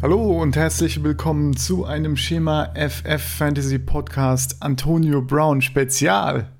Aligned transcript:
Hallo 0.00 0.40
und 0.40 0.54
herzlich 0.54 1.02
willkommen 1.02 1.56
zu 1.56 1.84
einem 1.84 2.16
Schema 2.16 2.72
FF 2.76 3.20
Fantasy 3.20 3.80
Podcast 3.80 4.56
Antonio 4.60 5.20
Brown 5.20 5.60
Spezial. 5.60 6.52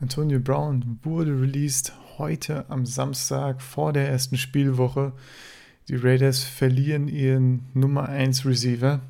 Antonio 0.00 0.38
Brown 0.38 1.00
wurde 1.02 1.32
released 1.32 1.92
heute 2.16 2.64
am 2.70 2.86
Samstag 2.86 3.60
vor 3.60 3.92
der 3.92 4.08
ersten 4.08 4.36
Spielwoche. 4.36 5.14
Die 5.88 5.96
Raiders 5.96 6.44
verlieren 6.44 7.08
ihren 7.08 7.64
Nummer 7.74 8.08
1 8.08 8.46
Receiver. 8.46 9.00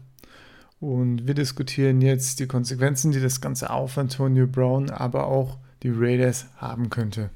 Und 0.81 1.27
wir 1.27 1.35
diskutieren 1.35 2.01
jetzt 2.01 2.41
die 2.41 2.47
Konsequenzen, 2.47 3.13
die 3.13 3.21
das 3.21 3.43
Ganze 3.43 3.69
auf 3.69 3.99
Antonio 3.99 4.47
Brown, 4.47 4.89
aber 4.89 5.27
auch 5.27 5.59
die 5.83 5.93
Raiders 5.95 6.47
haben 6.57 6.89
könnte. 6.89 7.29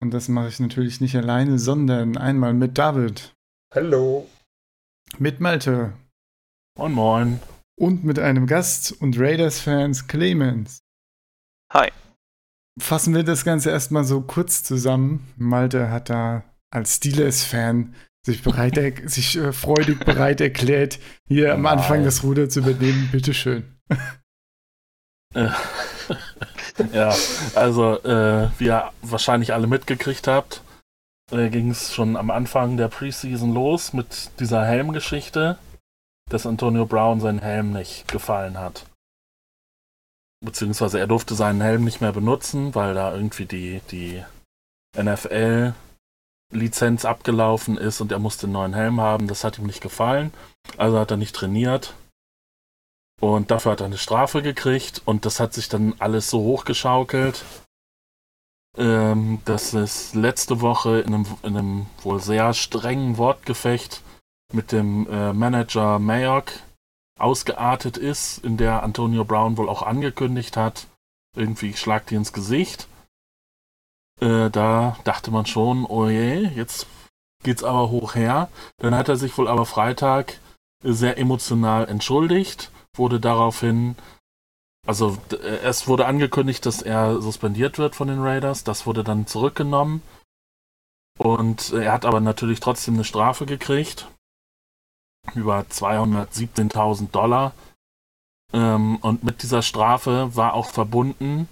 Und 0.00 0.12
das 0.12 0.26
mache 0.26 0.48
ich 0.48 0.58
natürlich 0.58 1.00
nicht 1.00 1.14
alleine, 1.14 1.60
sondern 1.60 2.16
einmal 2.16 2.52
mit 2.52 2.78
David. 2.78 3.32
Hallo. 3.72 4.26
Mit 5.18 5.40
Malte. 5.40 5.92
Moin 6.78 6.92
Moin. 6.92 7.40
Und 7.78 8.04
mit 8.04 8.18
einem 8.18 8.46
Gast 8.46 8.92
und 8.92 9.18
Raiders-Fans 9.18 10.06
Clemens. 10.08 10.82
Hi. 11.72 11.90
Fassen 12.80 13.14
wir 13.14 13.22
das 13.22 13.44
Ganze 13.44 13.70
erstmal 13.70 14.04
so 14.04 14.22
kurz 14.22 14.62
zusammen. 14.62 15.32
Malte 15.36 15.90
hat 15.90 16.08
da 16.08 16.44
als 16.70 16.96
Steelers-Fan 16.96 17.94
sich, 18.24 18.42
bereit 18.42 19.02
sich 19.10 19.36
äh, 19.36 19.52
freudig 19.52 20.04
bereit 20.04 20.40
erklärt, 20.40 20.98
hier 21.28 21.54
am 21.54 21.66
Anfang 21.66 22.04
das 22.04 22.22
Ruder 22.22 22.48
zu 22.48 22.60
übernehmen. 22.60 23.10
Bitteschön. 23.12 23.64
ja, 25.34 27.14
also, 27.54 28.02
äh, 28.02 28.48
wie 28.58 28.66
ihr 28.66 28.90
wahrscheinlich 29.02 29.52
alle 29.52 29.66
mitgekriegt 29.66 30.26
habt, 30.26 30.62
äh, 31.32 31.48
ging 31.50 31.70
es 31.70 31.94
schon 31.94 32.16
am 32.16 32.30
Anfang 32.30 32.76
der 32.76 32.88
Preseason 32.88 33.52
los 33.52 33.92
mit 33.92 34.30
dieser 34.38 34.64
Helmgeschichte, 34.64 35.58
dass 36.30 36.46
Antonio 36.46 36.86
Brown 36.86 37.20
seinen 37.20 37.40
Helm 37.40 37.72
nicht 37.72 38.08
gefallen 38.08 38.58
hat. 38.58 38.86
Beziehungsweise 40.44 40.98
er 40.98 41.06
durfte 41.06 41.34
seinen 41.34 41.60
Helm 41.60 41.84
nicht 41.84 42.00
mehr 42.00 42.12
benutzen, 42.12 42.74
weil 42.74 42.94
da 42.94 43.14
irgendwie 43.14 43.46
die, 43.46 43.80
die 43.90 44.24
NFL 44.96 45.74
Lizenz 46.52 47.04
abgelaufen 47.04 47.78
ist 47.78 48.00
und 48.00 48.12
er 48.12 48.18
musste 48.18 48.46
einen 48.46 48.52
neuen 48.52 48.74
Helm 48.74 49.00
haben. 49.00 49.26
Das 49.26 49.44
hat 49.44 49.58
ihm 49.58 49.66
nicht 49.66 49.80
gefallen. 49.80 50.32
Also 50.76 50.98
hat 50.98 51.10
er 51.10 51.16
nicht 51.16 51.34
trainiert. 51.34 51.94
Und 53.20 53.50
dafür 53.50 53.72
hat 53.72 53.80
er 53.80 53.86
eine 53.86 53.98
Strafe 53.98 54.42
gekriegt 54.42 55.02
und 55.04 55.24
das 55.24 55.38
hat 55.38 55.54
sich 55.54 55.68
dann 55.68 55.94
alles 56.00 56.28
so 56.28 56.40
hochgeschaukelt, 56.40 57.44
ähm, 58.76 59.40
dass 59.44 59.74
es 59.74 60.14
letzte 60.14 60.60
Woche 60.60 61.00
in 61.00 61.14
einem, 61.14 61.26
in 61.42 61.56
einem, 61.56 61.86
wohl 62.02 62.20
sehr 62.20 62.54
strengen 62.54 63.18
Wortgefecht 63.18 64.02
mit 64.52 64.72
dem 64.72 65.06
äh, 65.08 65.32
Manager 65.32 65.98
Mayock 65.98 66.52
ausgeartet 67.18 67.96
ist, 67.96 68.38
in 68.44 68.56
der 68.56 68.82
Antonio 68.82 69.24
Brown 69.24 69.56
wohl 69.56 69.68
auch 69.68 69.82
angekündigt 69.82 70.56
hat, 70.56 70.86
irgendwie 71.36 71.70
ich 71.70 71.80
schlag 71.80 72.06
dir 72.06 72.18
ins 72.18 72.32
Gesicht. 72.32 72.88
Äh, 74.20 74.50
da 74.50 74.96
dachte 75.04 75.30
man 75.30 75.46
schon, 75.46 75.84
oh 75.84 76.08
je, 76.08 76.48
jetzt 76.48 76.86
geht's 77.42 77.64
aber 77.64 77.90
hoch 77.90 78.14
her. 78.14 78.48
Dann 78.78 78.94
hat 78.94 79.08
er 79.08 79.16
sich 79.16 79.36
wohl 79.36 79.48
aber 79.48 79.66
Freitag 79.66 80.38
sehr 80.82 81.18
emotional 81.18 81.88
entschuldigt, 81.88 82.70
wurde 82.96 83.20
daraufhin, 83.20 83.96
also 84.86 85.16
es 85.62 85.86
wurde 85.86 86.06
angekündigt, 86.06 86.66
dass 86.66 86.82
er 86.82 87.20
suspendiert 87.20 87.78
wird 87.78 87.94
von 87.94 88.08
den 88.08 88.20
Raiders, 88.20 88.64
das 88.64 88.86
wurde 88.86 89.04
dann 89.04 89.26
zurückgenommen. 89.26 90.02
Und 91.18 91.72
er 91.72 91.92
hat 91.92 92.04
aber 92.04 92.20
natürlich 92.20 92.60
trotzdem 92.60 92.94
eine 92.94 93.04
Strafe 93.04 93.46
gekriegt. 93.46 94.08
Über 95.34 95.60
217.000 95.60 97.10
Dollar. 97.10 97.52
Ähm, 98.52 98.96
und 98.96 99.22
mit 99.22 99.42
dieser 99.42 99.62
Strafe 99.62 100.34
war 100.34 100.54
auch 100.54 100.70
verbunden, 100.70 101.48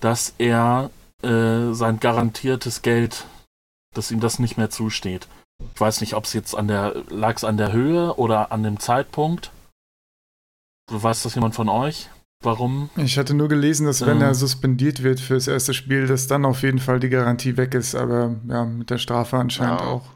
dass 0.00 0.34
er 0.38 0.90
äh, 1.22 1.72
sein 1.72 2.00
garantiertes 2.00 2.82
Geld, 2.82 3.26
dass 3.94 4.10
ihm 4.10 4.20
das 4.20 4.38
nicht 4.38 4.58
mehr 4.58 4.68
zusteht. 4.68 5.26
Ich 5.74 5.80
weiß 5.80 6.02
nicht, 6.02 6.14
ob 6.14 6.24
es 6.24 6.34
jetzt 6.34 6.54
an 6.54 6.68
der, 6.68 7.02
lag 7.08 7.36
es 7.36 7.44
an 7.44 7.56
der 7.56 7.72
Höhe 7.72 8.14
oder 8.16 8.52
an 8.52 8.62
dem 8.62 8.78
Zeitpunkt. 8.78 9.50
Weiß 10.90 11.22
das 11.22 11.34
jemand 11.34 11.54
von 11.54 11.68
euch? 11.68 12.10
Warum? 12.42 12.90
Ich 12.96 13.18
hatte 13.18 13.34
nur 13.34 13.48
gelesen, 13.48 13.86
dass 13.86 14.04
wenn 14.06 14.20
äh, 14.20 14.26
er 14.26 14.34
suspendiert 14.34 15.02
wird 15.02 15.20
fürs 15.20 15.48
erste 15.48 15.74
Spiel, 15.74 16.06
dass 16.06 16.26
dann 16.26 16.44
auf 16.44 16.62
jeden 16.62 16.78
Fall 16.78 17.00
die 17.00 17.08
Garantie 17.08 17.56
weg 17.56 17.74
ist, 17.74 17.94
aber 17.94 18.36
ja, 18.48 18.64
mit 18.64 18.90
der 18.90 18.98
Strafe 18.98 19.36
anscheinend 19.36 19.80
ja. 19.80 19.86
auch. 19.86 20.06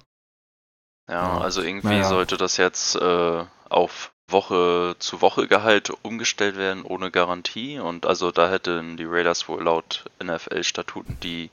Ja, 1.10 1.38
also 1.38 1.60
irgendwie 1.62 1.88
naja. 1.88 2.08
sollte 2.08 2.36
das 2.36 2.56
jetzt 2.56 2.94
äh, 2.94 3.44
auf 3.68 4.12
Woche 4.28 4.94
zu 5.00 5.20
Woche 5.22 5.48
Gehalt 5.48 5.90
umgestellt 6.02 6.56
werden 6.56 6.84
ohne 6.84 7.10
Garantie 7.10 7.80
und 7.80 8.06
also 8.06 8.30
da 8.30 8.48
hätten 8.48 8.96
die 8.96 9.06
Raiders 9.06 9.48
wohl 9.48 9.64
laut 9.64 10.04
NFL-Statuten 10.22 11.18
die 11.20 11.50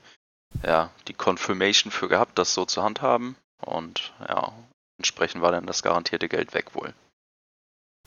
ja 0.62 0.90
die 1.08 1.14
Confirmation 1.14 1.90
für 1.90 2.08
gehabt, 2.08 2.38
das 2.38 2.54
so 2.54 2.64
zu 2.66 2.84
handhaben 2.84 3.34
und 3.64 4.12
ja 4.28 4.52
entsprechend 4.98 5.42
war 5.42 5.50
dann 5.50 5.66
das 5.66 5.82
garantierte 5.82 6.28
Geld 6.28 6.54
weg 6.54 6.74
wohl. 6.74 6.94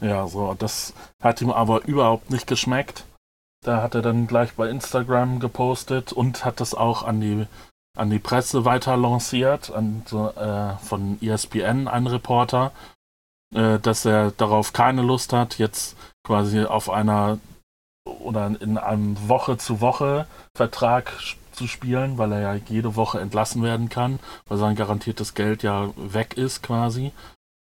Ja, 0.02 0.28
so 0.28 0.54
das 0.58 0.94
hat 1.22 1.42
ihm 1.42 1.52
aber 1.52 1.86
überhaupt 1.86 2.32
nicht 2.32 2.48
geschmeckt. 2.48 3.06
Da 3.64 3.84
hat 3.84 3.94
er 3.94 4.02
dann 4.02 4.26
gleich 4.26 4.54
bei 4.56 4.68
Instagram 4.70 5.40
gepostet 5.40 6.12
und 6.12 6.44
hat 6.44 6.60
das 6.60 6.74
auch 6.74 7.04
an 7.04 7.22
die 7.22 7.48
an 7.98 8.10
die 8.10 8.20
Presse 8.20 8.64
weiter 8.66 8.96
lanciert, 8.96 9.70
an, 9.72 10.04
äh, 10.12 10.78
von 10.84 11.22
ESPN 11.22 11.88
ein 11.90 12.08
Reporter, 12.08 12.72
äh, 13.54 13.80
dass 13.80 14.06
er 14.06 14.32
darauf 14.32 14.72
keine 14.74 15.02
Lust 15.02 15.34
hat, 15.34 15.58
jetzt 15.58 15.98
quasi 16.24 16.64
auf 16.64 16.90
einer 16.90 17.40
oder 18.06 18.48
in 18.60 18.78
einem 18.78 19.18
Woche 19.28 19.58
zu 19.58 19.82
Woche 19.82 20.26
Vertrag 20.56 21.12
zu 21.52 21.68
spielen, 21.68 22.18
weil 22.18 22.32
er 22.32 22.42
ja 22.42 22.54
jede 22.56 22.96
Woche 22.96 23.20
entlassen 23.20 23.62
werden 23.62 23.90
kann, 23.90 24.20
weil 24.48 24.58
sein 24.58 24.76
garantiertes 24.76 25.34
Geld 25.34 25.62
ja 25.62 25.90
weg 25.98 26.38
ist 26.38 26.64
quasi. 26.64 27.12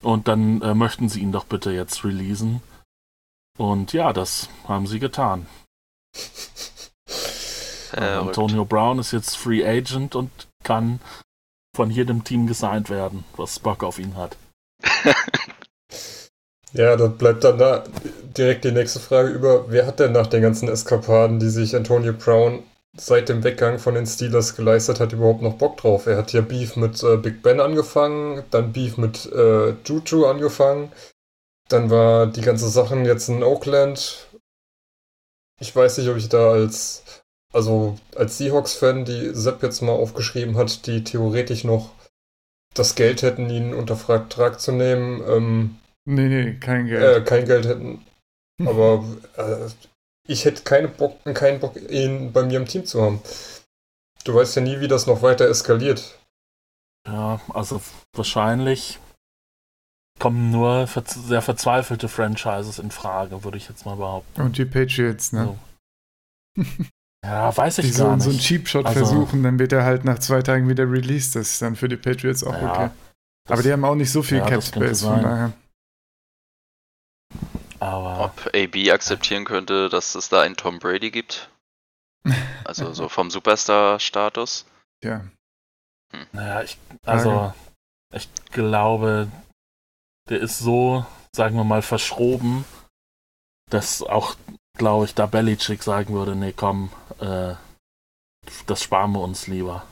Und 0.02 0.28
dann 0.28 0.62
äh, 0.62 0.74
möchten 0.74 1.08
sie 1.08 1.20
ihn 1.20 1.32
doch 1.32 1.44
bitte 1.44 1.70
jetzt 1.72 2.04
releasen. 2.04 2.62
Und 3.56 3.92
ja, 3.92 4.12
das 4.12 4.48
haben 4.66 4.86
sie 4.86 4.98
getan. 4.98 5.46
Äh, 7.90 8.16
Antonio 8.16 8.66
Brown 8.66 8.98
ist 8.98 9.12
jetzt 9.12 9.38
Free 9.38 9.66
Agent 9.66 10.14
und 10.14 10.30
kann 10.62 11.00
von 11.74 11.90
jedem 11.90 12.22
Team 12.22 12.46
gesigned 12.46 12.90
werden, 12.90 13.24
was 13.34 13.58
Bock 13.58 13.82
auf 13.82 13.98
ihn 13.98 14.14
hat. 14.14 14.36
Ja, 16.72 16.96
da 16.96 17.06
bleibt 17.06 17.44
dann 17.44 17.58
da 17.58 17.84
direkt 18.36 18.64
die 18.64 18.72
nächste 18.72 19.00
Frage 19.00 19.30
über, 19.30 19.70
wer 19.70 19.86
hat 19.86 20.00
denn 20.00 20.12
nach 20.12 20.26
den 20.26 20.42
ganzen 20.42 20.68
Eskapaden, 20.68 21.40
die 21.40 21.48
sich 21.48 21.74
Antonio 21.74 22.12
Brown 22.12 22.62
seit 23.00 23.28
dem 23.28 23.44
Weggang 23.44 23.78
von 23.78 23.94
den 23.94 24.06
Steelers 24.06 24.56
geleistet 24.56 25.00
hat, 25.00 25.12
überhaupt 25.12 25.42
noch 25.42 25.54
Bock 25.54 25.76
drauf? 25.78 26.06
Er 26.06 26.16
hat 26.16 26.32
ja 26.32 26.40
Beef 26.40 26.76
mit 26.76 27.02
äh, 27.02 27.16
Big 27.16 27.42
Ben 27.42 27.60
angefangen, 27.60 28.44
dann 28.50 28.72
Beef 28.72 28.96
mit 28.96 29.26
äh, 29.32 29.70
Juju 29.84 30.26
angefangen, 30.26 30.92
dann 31.68 31.90
war 31.90 32.26
die 32.26 32.40
ganze 32.40 32.68
Sachen 32.68 33.04
jetzt 33.04 33.28
in 33.28 33.42
Oakland. 33.42 34.28
Ich 35.60 35.74
weiß 35.74 35.98
nicht, 35.98 36.08
ob 36.08 36.16
ich 36.16 36.28
da 36.28 36.52
als, 36.52 37.22
also 37.52 37.96
als 38.14 38.38
Seahawks-Fan, 38.38 39.04
die 39.04 39.34
Sepp 39.34 39.62
jetzt 39.62 39.82
mal 39.82 39.92
aufgeschrieben 39.92 40.56
hat, 40.56 40.86
die 40.86 41.04
theoretisch 41.04 41.64
noch 41.64 41.90
das 42.74 42.94
Geld 42.94 43.22
hätten, 43.22 43.50
ihn 43.50 43.74
unter 43.74 43.96
Vertrag 43.96 44.60
zu 44.60 44.72
nehmen, 44.72 45.22
ähm, 45.26 45.78
Nee, 46.10 46.28
nee, 46.28 46.54
kein 46.54 46.86
Geld. 46.86 47.02
Äh, 47.02 47.20
kein 47.22 47.44
Geld 47.44 47.66
hätten. 47.66 48.02
Aber 48.64 49.04
äh, 49.36 49.68
ich 50.28 50.44
hätte 50.44 50.62
keine 50.62 50.88
Bock, 50.88 51.18
keinen 51.34 51.58
Bock, 51.58 51.76
ihn 51.90 52.32
bei 52.32 52.44
mir 52.44 52.58
im 52.58 52.66
Team 52.66 52.84
zu 52.84 53.02
haben. 53.02 53.20
Du 54.24 54.34
weißt 54.34 54.56
ja 54.56 54.62
nie, 54.62 54.78
wie 54.80 54.88
das 54.88 55.06
noch 55.06 55.22
weiter 55.22 55.48
eskaliert. 55.48 56.18
Ja, 57.06 57.40
also 57.54 57.80
wahrscheinlich 58.12 58.98
kommen 60.18 60.50
nur 60.50 60.86
sehr 60.86 61.42
verzweifelte 61.42 62.08
Franchises 62.08 62.78
in 62.78 62.90
Frage, 62.90 63.42
würde 63.44 63.56
ich 63.56 63.68
jetzt 63.68 63.86
mal 63.86 63.96
behaupten. 63.96 64.42
Und 64.42 64.58
die 64.58 64.66
Patriots, 64.66 65.32
ne? 65.32 65.56
So. 66.56 66.64
ja, 67.24 67.56
weiß 67.56 67.78
ich 67.78 67.92
die 67.92 67.98
gar 67.98 68.08
so, 68.08 68.14
nicht. 68.14 68.24
so 68.24 68.30
einen 68.30 68.38
Cheap-Shot 68.38 68.86
also, 68.86 68.98
versuchen, 68.98 69.42
dann 69.42 69.58
wird 69.58 69.72
er 69.72 69.84
halt 69.84 70.04
nach 70.04 70.18
zwei 70.18 70.42
Tagen 70.42 70.68
wieder 70.68 70.90
released. 70.90 71.36
Das 71.36 71.52
ist 71.52 71.62
dann 71.62 71.76
für 71.76 71.88
die 71.88 71.96
Patriots 71.96 72.44
auch 72.44 72.52
ja, 72.52 72.72
okay. 72.72 72.90
Aber 73.48 73.62
die 73.62 73.72
haben 73.72 73.84
auch 73.84 73.94
nicht 73.94 74.12
so 74.12 74.22
viel 74.22 74.38
ja, 74.38 74.46
Cap-Space, 74.46 75.02
von 75.02 75.22
daher. 75.22 75.52
Aber 77.80 78.24
Ob 78.24 78.50
AB 78.54 78.90
akzeptieren 78.90 79.44
könnte, 79.44 79.88
dass 79.88 80.14
es 80.14 80.28
da 80.28 80.40
einen 80.42 80.56
Tom 80.56 80.78
Brady 80.78 81.10
gibt? 81.10 81.50
Also 82.64 82.92
so 82.92 83.08
vom 83.08 83.30
Superstar-Status? 83.30 84.66
Ja. 85.02 85.24
Hm. 86.12 86.26
Naja, 86.32 86.62
ich, 86.62 86.76
also 87.06 87.54
ich 88.12 88.28
glaube, 88.52 89.30
der 90.28 90.40
ist 90.40 90.58
so, 90.58 91.06
sagen 91.34 91.56
wir 91.56 91.64
mal, 91.64 91.80
verschroben, 91.80 92.66
dass 93.70 94.02
auch, 94.02 94.34
glaube 94.76 95.06
ich, 95.06 95.14
da 95.14 95.24
Belichick 95.24 95.82
sagen 95.82 96.12
würde, 96.12 96.36
nee, 96.36 96.52
komm, 96.52 96.90
äh, 97.20 97.54
das 98.66 98.82
sparen 98.82 99.12
wir 99.12 99.20
uns 99.20 99.46
lieber. 99.46 99.86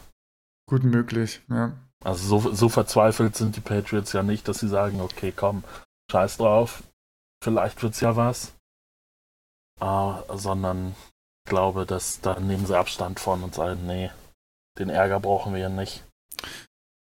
Gut 0.68 0.84
möglich, 0.84 1.40
ja. 1.48 1.72
Also 2.04 2.40
so, 2.40 2.52
so 2.52 2.68
verzweifelt 2.68 3.36
sind 3.36 3.56
die 3.56 3.60
Patriots 3.60 4.12
ja 4.12 4.22
nicht, 4.22 4.48
dass 4.48 4.58
sie 4.58 4.68
sagen, 4.68 5.00
okay, 5.00 5.32
komm, 5.34 5.64
scheiß 6.10 6.36
drauf, 6.36 6.82
vielleicht 7.42 7.82
wird's 7.82 8.00
ja 8.00 8.16
was. 8.16 8.54
Äh, 9.80 10.36
sondern 10.36 10.94
ich 11.44 11.50
glaube, 11.50 11.86
dass 11.86 12.20
da 12.20 12.40
nehmen 12.40 12.66
sie 12.66 12.76
Abstand 12.76 13.20
von 13.20 13.42
und 13.42 13.54
sagen, 13.54 13.86
nee, 13.86 14.10
den 14.78 14.88
Ärger 14.88 15.20
brauchen 15.20 15.52
wir 15.52 15.60
ja 15.60 15.68
nicht. 15.68 16.04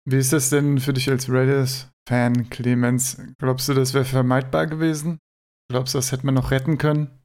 Wie 0.07 0.17
ist 0.17 0.33
das 0.33 0.49
denn 0.49 0.79
für 0.79 0.93
dich 0.93 1.09
als 1.09 1.29
Raiders-Fan, 1.29 2.49
Clemens? 2.49 3.17
Glaubst 3.39 3.67
du, 3.67 3.73
das 3.73 3.93
wäre 3.93 4.05
vermeidbar 4.05 4.67
gewesen? 4.67 5.19
Glaubst 5.69 5.93
du, 5.93 5.97
das 5.97 6.11
hätte 6.11 6.25
man 6.25 6.35
noch 6.35 6.51
retten 6.51 6.77
können? 6.77 7.23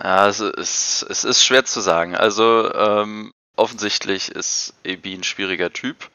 Ja, 0.00 0.26
es 0.26 0.40
ist, 0.40 1.02
es 1.10 1.24
ist 1.24 1.44
schwer 1.44 1.66
zu 1.66 1.80
sagen. 1.80 2.14
Also 2.14 2.72
ähm, 2.72 3.32
offensichtlich 3.56 4.30
ist 4.30 4.74
EB 4.84 5.06
ein 5.06 5.22
schwieriger 5.22 5.70
Typ. 5.70 6.10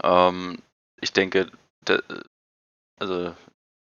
Ähm, 0.00 0.62
ich 1.00 1.12
denke, 1.12 1.50
der, 1.86 2.02
also 3.00 3.34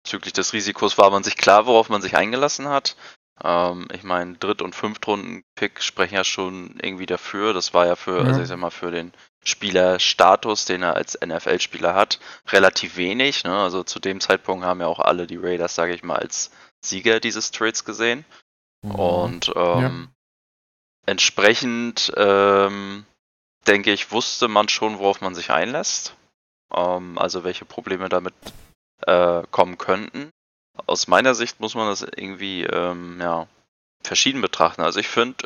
bezüglich 0.06 0.32
des 0.32 0.52
Risikos 0.52 0.98
war 0.98 1.10
man 1.10 1.24
sich 1.24 1.36
klar, 1.36 1.66
worauf 1.66 1.88
man 1.88 2.00
sich 2.00 2.16
eingelassen 2.16 2.68
hat. 2.68 2.96
Ähm, 3.42 3.88
ich 3.92 4.04
meine, 4.04 4.34
Dritt- 4.34 4.62
und 4.62 4.76
Fünftrunden-Pick 4.76 5.82
sprechen 5.82 6.14
ja 6.14 6.22
schon 6.22 6.78
irgendwie 6.80 7.06
dafür. 7.06 7.52
Das 7.52 7.74
war 7.74 7.86
ja 7.86 7.96
für, 7.96 8.20
ja. 8.20 8.24
also 8.24 8.40
ich 8.40 8.46
sag 8.46 8.58
mal, 8.58 8.70
für 8.70 8.92
den 8.92 9.12
Spielerstatus, 9.44 10.64
den 10.64 10.84
er 10.84 10.94
als 10.94 11.18
NFL-Spieler 11.20 11.94
hat, 11.94 12.20
relativ 12.48 12.96
wenig. 12.96 13.42
Ne? 13.42 13.52
Also 13.52 13.82
zu 13.82 13.98
dem 13.98 14.20
Zeitpunkt 14.20 14.64
haben 14.64 14.80
ja 14.80 14.86
auch 14.86 15.00
alle 15.00 15.26
die 15.26 15.38
Raiders, 15.38 15.74
sage 15.74 15.92
ich 15.92 16.04
mal, 16.04 16.16
als 16.16 16.52
Sieger 16.84 17.18
dieses 17.18 17.50
Trades 17.50 17.84
gesehen. 17.84 18.24
Mhm. 18.82 18.94
Und 18.94 19.52
ähm, 19.56 19.82
ja. 19.82 19.90
entsprechend 21.06 22.12
ähm, 22.16 23.04
denke 23.66 23.92
ich, 23.92 24.12
wusste 24.12 24.46
man 24.46 24.68
schon, 24.68 25.00
worauf 25.00 25.20
man 25.20 25.34
sich 25.34 25.50
einlässt. 25.50 26.14
Ähm, 26.72 27.18
also 27.18 27.42
welche 27.42 27.64
Probleme 27.64 28.08
damit 28.08 28.34
äh, 29.02 29.43
kommen 29.50 29.78
könnten. 29.78 30.31
Aus 30.87 31.08
meiner 31.08 31.34
Sicht 31.34 31.60
muss 31.60 31.75
man 31.75 31.88
das 31.88 32.02
irgendwie 32.02 32.64
ähm, 32.64 33.19
ja, 33.20 33.46
verschieden 34.02 34.40
betrachten. 34.40 34.82
Also 34.82 35.00
ich 35.00 35.08
finde, 35.08 35.44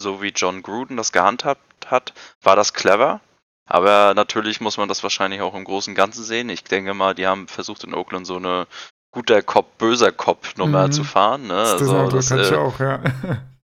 so 0.00 0.22
wie 0.22 0.28
John 0.28 0.62
Gruden 0.62 0.96
das 0.96 1.12
gehandhabt 1.12 1.90
hat, 1.90 2.12
war 2.42 2.56
das 2.56 2.72
clever. 2.72 3.20
Aber 3.66 4.14
natürlich 4.14 4.60
muss 4.60 4.78
man 4.78 4.88
das 4.88 5.02
wahrscheinlich 5.02 5.42
auch 5.42 5.54
im 5.54 5.64
Großen 5.64 5.90
und 5.90 5.94
Ganzen 5.94 6.24
sehen. 6.24 6.48
Ich 6.48 6.64
denke 6.64 6.94
mal, 6.94 7.14
die 7.14 7.26
haben 7.26 7.48
versucht 7.48 7.84
in 7.84 7.94
Oakland 7.94 8.26
so 8.26 8.36
eine 8.36 8.66
guter 9.10 9.42
Cop, 9.42 9.76
böser 9.76 10.12
Cop 10.12 10.56
Nummer 10.56 10.86
mhm. 10.86 10.92
zu 10.92 11.04
fahren. 11.04 11.42
Ne? 11.42 11.48
Das, 11.48 11.82
also, 11.82 12.08
das, 12.08 12.28
das 12.28 12.50
äh, 12.50 12.56
auch, 12.56 12.80
ja. 12.80 13.02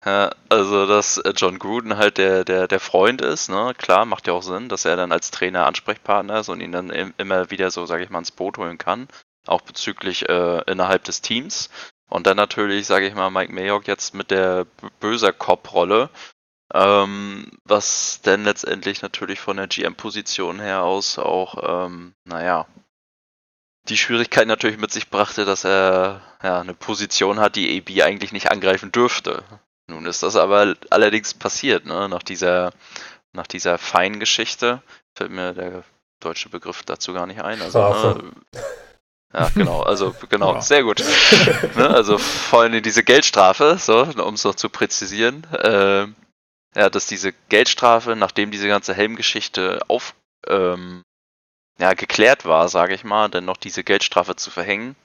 Ja, 0.09 0.31
also 0.49 0.87
dass 0.87 1.17
äh, 1.19 1.33
John 1.35 1.59
Gruden 1.59 1.97
halt 1.97 2.17
der, 2.17 2.43
der, 2.43 2.67
der 2.67 2.79
Freund 2.79 3.21
ist, 3.21 3.47
ne? 3.47 3.75
Klar, 3.77 4.05
macht 4.05 4.25
ja 4.25 4.33
auch 4.33 4.41
Sinn, 4.41 4.67
dass 4.67 4.85
er 4.85 4.95
dann 4.95 5.11
als 5.11 5.29
Trainer 5.29 5.67
Ansprechpartner 5.67 6.39
ist 6.39 6.49
und 6.49 6.61
ihn 6.61 6.71
dann 6.71 6.89
immer 6.89 7.51
wieder 7.51 7.69
so, 7.69 7.85
sage 7.85 8.03
ich 8.03 8.09
mal, 8.09 8.17
ins 8.17 8.31
Boot 8.31 8.57
holen 8.57 8.79
kann. 8.79 9.07
Auch 9.45 9.61
bezüglich 9.61 10.27
äh, 10.27 10.63
innerhalb 10.65 11.03
des 11.03 11.21
Teams. 11.21 11.69
Und 12.09 12.25
dann 12.25 12.37
natürlich, 12.37 12.87
sage 12.87 13.05
ich 13.07 13.13
mal, 13.13 13.29
Mike 13.29 13.53
Mayock 13.53 13.85
jetzt 13.87 14.15
mit 14.15 14.31
der 14.31 14.65
böser 14.99 15.31
Cop-Rolle, 15.31 16.09
ähm, 16.73 17.51
was 17.65 18.21
dann 18.23 18.45
letztendlich 18.45 19.03
natürlich 19.03 19.39
von 19.39 19.57
der 19.57 19.67
GM-Position 19.67 20.59
her 20.59 20.83
aus 20.85 21.19
auch, 21.19 21.85
ähm, 21.85 22.15
naja, 22.25 22.65
die 23.89 23.97
Schwierigkeit 23.97 24.47
natürlich 24.47 24.79
mit 24.79 24.91
sich 24.91 25.11
brachte, 25.11 25.45
dass 25.45 25.65
er 25.65 26.21
ja, 26.41 26.61
eine 26.61 26.73
Position 26.73 27.39
hat, 27.39 27.55
die 27.55 27.77
AB 27.77 28.01
eigentlich 28.03 28.31
nicht 28.31 28.49
angreifen 28.49 28.91
dürfte. 28.91 29.43
Nun 29.89 30.05
ist 30.05 30.23
das 30.23 30.35
aber 30.35 30.75
allerdings 30.89 31.33
passiert, 31.33 31.85
ne? 31.85 32.07
Nach 32.07 32.23
dieser, 32.23 32.71
nach 33.33 33.47
dieser 33.47 33.77
Feingeschichte 33.77 34.81
fällt 35.15 35.31
mir 35.31 35.53
der 35.53 35.83
deutsche 36.19 36.49
Begriff 36.49 36.83
dazu 36.83 37.13
gar 37.13 37.25
nicht 37.25 37.41
ein. 37.41 37.61
Also, 37.61 37.79
ne? 37.79 38.31
Ja, 39.33 39.49
genau, 39.53 39.81
also 39.81 40.15
genau, 40.29 40.55
ja. 40.55 40.61
sehr 40.61 40.83
gut. 40.83 41.03
ne? 41.75 41.89
Also 41.89 42.17
vor 42.17 42.61
allem 42.61 42.81
diese 42.81 43.03
Geldstrafe, 43.03 43.77
so, 43.79 44.01
um 44.03 44.33
es 44.33 44.43
noch 44.43 44.55
zu 44.55 44.69
präzisieren, 44.69 45.43
äh, 45.53 46.07
ja, 46.75 46.89
dass 46.89 47.07
diese 47.07 47.33
Geldstrafe, 47.49 48.15
nachdem 48.15 48.51
diese 48.51 48.67
ganze 48.67 48.93
Helmgeschichte 48.93 49.81
auf 49.87 50.15
ähm, 50.47 51.03
ja, 51.79 51.93
geklärt 51.93 52.45
war, 52.45 52.69
sage 52.69 52.93
ich 52.93 53.03
mal, 53.03 53.29
dann 53.29 53.45
noch 53.45 53.57
diese 53.57 53.83
Geldstrafe 53.83 54.35
zu 54.35 54.51
verhängen, 54.51 54.95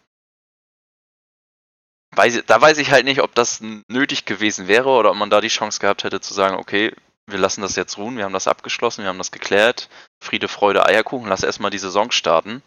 weiß, 2.17 2.43
da 2.47 2.61
weiß 2.61 2.79
ich 2.79 2.91
halt 2.91 3.05
nicht, 3.05 3.23
ob 3.23 3.35
das 3.35 3.61
nötig 3.89 4.25
gewesen 4.25 4.69
wäre 4.69 4.89
oder 4.89 5.11
ob 5.11 5.17
man 5.17 5.31
da 5.31 5.41
die 5.41 5.49
Chance 5.49 5.81
gehabt 5.81 6.05
hätte 6.05 6.21
zu 6.21 6.35
sagen, 6.35 6.57
okay, 6.57 6.93
wir 7.27 7.39
lassen 7.39 7.63
das 7.63 7.77
jetzt 7.77 7.97
ruhen, 7.97 8.17
wir 8.17 8.25
haben 8.25 8.33
das 8.33 8.49
abgeschlossen, 8.49 9.03
wir 9.03 9.09
haben 9.09 9.19
das 9.19 9.33
geklärt, 9.33 9.89
Friede, 10.23 10.49
Freude, 10.49 10.85
Eierkuchen, 10.87 11.29
lass 11.29 11.43
erstmal 11.43 11.71
die 11.71 11.79
Saison 11.79 12.11
starten. 12.11 12.63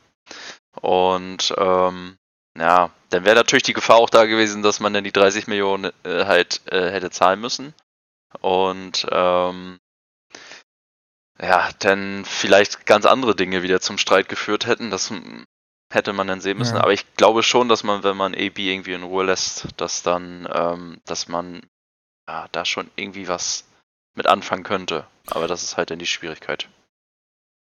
Und 0.81 1.53
ähm, 1.57 2.17
ja, 2.57 2.91
dann 3.09 3.25
wäre 3.25 3.35
natürlich 3.35 3.63
die 3.63 3.73
Gefahr 3.73 3.97
auch 3.97 4.09
da 4.09 4.25
gewesen, 4.25 4.63
dass 4.63 4.79
man 4.79 4.93
dann 4.93 5.03
die 5.03 5.11
30 5.11 5.47
Millionen 5.47 5.91
äh, 6.03 6.25
halt 6.25 6.61
äh, 6.71 6.91
hätte 6.91 7.11
zahlen 7.11 7.39
müssen. 7.39 7.73
Und 8.41 9.07
ähm, 9.11 9.79
ja, 11.39 11.69
dann 11.79 12.25
vielleicht 12.25 12.85
ganz 12.85 13.05
andere 13.05 13.35
Dinge 13.35 13.61
wieder 13.61 13.79
zum 13.79 13.97
Streit 13.97 14.27
geführt 14.27 14.65
hätten. 14.65 14.89
Das 14.89 15.13
hätte 15.91 16.13
man 16.13 16.27
dann 16.27 16.41
sehen 16.41 16.57
müssen. 16.57 16.75
Ja. 16.75 16.81
Aber 16.81 16.93
ich 16.93 17.05
glaube 17.15 17.43
schon, 17.43 17.69
dass 17.69 17.83
man, 17.83 18.03
wenn 18.03 18.17
man 18.17 18.33
AB 18.33 18.59
irgendwie 18.59 18.93
in 18.93 19.03
Ruhe 19.03 19.25
lässt, 19.25 19.67
dass 19.77 20.03
dann, 20.03 20.47
ähm, 20.51 20.99
dass 21.05 21.27
man 21.27 21.61
ja, 22.27 22.47
da 22.51 22.65
schon 22.65 22.89
irgendwie 22.95 23.27
was 23.27 23.65
mit 24.15 24.27
anfangen 24.27 24.63
könnte. 24.63 25.05
Aber 25.27 25.47
das 25.47 25.63
ist 25.63 25.77
halt 25.77 25.91
dann 25.91 25.99
die 25.99 26.07
Schwierigkeit. 26.07 26.69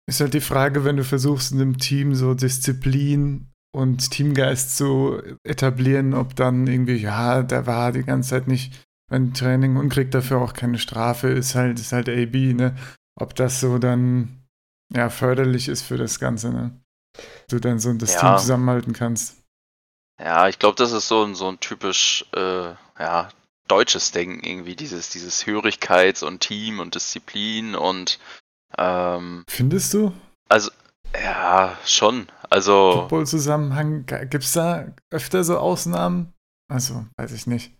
Ist 0.09 0.21
halt 0.21 0.35
die 0.35 0.41
Frage, 0.41 0.85
wenn 0.85 0.97
du 0.97 1.05
versuchst, 1.05 1.53
in 1.53 1.61
einem 1.61 1.79
Team 1.79 2.15
so 2.15 2.35
Disziplin 2.35 3.51
und 3.75 4.11
Teamgeist 4.11 4.77
zu 4.77 5.21
etablieren, 5.45 6.15
ob 6.15 6.37
dann 6.37 6.67
irgendwie, 6.67 6.97
ja, 6.97 7.43
der 7.43 7.67
war 7.67 7.93
die 7.93 8.05
ganze 8.05 8.31
Zeit 8.31 8.47
nicht 8.49 8.87
beim 9.11 9.35
Training 9.35 9.77
und 9.77 9.89
kriegt 9.89 10.15
dafür 10.15 10.41
auch 10.41 10.53
keine 10.53 10.79
Strafe, 10.79 11.29
ist 11.29 11.55
halt, 11.55 11.79
ist 11.79 11.93
halt 11.93 12.09
AB, 12.09 12.55
ne? 12.55 12.77
Ob 13.19 13.35
das 13.35 13.61
so 13.61 13.79
dann 13.79 14.45
ja 14.93 15.11
förderlich 15.11 15.69
ist 15.69 15.83
für 15.83 15.97
das 15.97 16.19
Ganze, 16.21 16.51
ne? 16.51 16.81
Du 17.49 17.59
dann 17.59 17.79
so 17.79 17.93
das 17.95 18.15
ja. 18.15 18.21
Team 18.21 18.39
zusammenhalten 18.39 18.93
kannst. 18.93 19.43
Ja, 20.21 20.49
ich 20.49 20.59
glaube, 20.59 20.77
das 20.77 20.93
ist 20.93 21.09
so 21.09 21.25
ein, 21.25 21.35
so 21.35 21.49
ein 21.49 21.61
typisch 21.61 22.25
äh, 22.35 22.75
ja, 22.99 23.29
deutsches 23.69 24.13
Denken 24.13 24.45
irgendwie, 24.45 24.77
dieses, 24.77 25.11
dieses 25.11 25.47
Hörigkeits- 25.47 26.25
und 26.25 26.41
Team 26.41 26.81
und 26.81 26.95
Disziplin 26.95 27.75
und 27.75 28.19
ähm, 28.79 29.45
Findest 29.49 29.95
du? 29.95 30.13
Also, 30.49 30.71
ja, 31.15 31.79
schon. 31.85 32.29
Also. 32.51 32.93
Football-Zusammenhang, 32.93 34.07
gibt 34.07 34.45
es 34.45 34.53
da 34.53 34.93
öfter 35.11 35.45
so 35.45 35.59
Ausnahmen? 35.59 36.33
Also, 36.69 37.07
weiß 37.17 37.33
ich 37.33 37.47
nicht. 37.47 37.73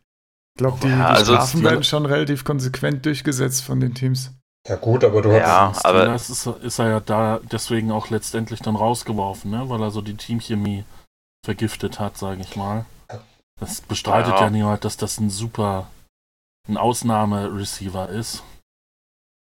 Ich 0.55 0.59
glaube, 0.59 0.79
die, 0.83 0.89
ja, 0.89 1.13
die 1.13 1.19
also 1.19 1.35
Strafen 1.35 1.63
werden 1.63 1.85
schon 1.85 2.07
relativ 2.07 2.45
konsequent 2.45 3.05
durchgesetzt 3.05 3.63
von 3.63 3.81
den 3.81 3.95
Teams. 3.95 4.33
Ja 4.69 4.77
gut, 4.77 5.05
aber 5.05 5.23
du 5.23 5.31
ja, 5.31 5.69
hast... 5.69 5.85
aber 5.85 6.07
das 6.07 6.29
ist, 6.29 6.47
ist 6.47 6.79
er 6.79 6.89
ja 6.89 7.01
da 7.01 7.41
deswegen 7.51 7.93
auch 7.93 8.11
letztendlich 8.11 8.61
dann 8.61 8.77
rausgeworfen, 8.77 9.51
ne? 9.51 9.69
weil 9.69 9.81
er 9.81 9.91
so 9.91 10.01
die 10.01 10.17
Teamchemie 10.17 10.85
vergiftet 11.45 12.01
hat, 12.01 12.19
sage 12.19 12.41
ich 12.41 12.57
mal. 12.57 12.85
Das 13.61 13.81
bestreitet 13.81 14.35
ja. 14.35 14.43
ja 14.43 14.51
niemand, 14.51 14.85
dass 14.85 14.97
das 14.97 15.19
ein 15.19 15.31
super, 15.31 15.89
ein 16.69 16.77
Ausnahmereceiver 16.77 18.09
ist. 18.09 18.43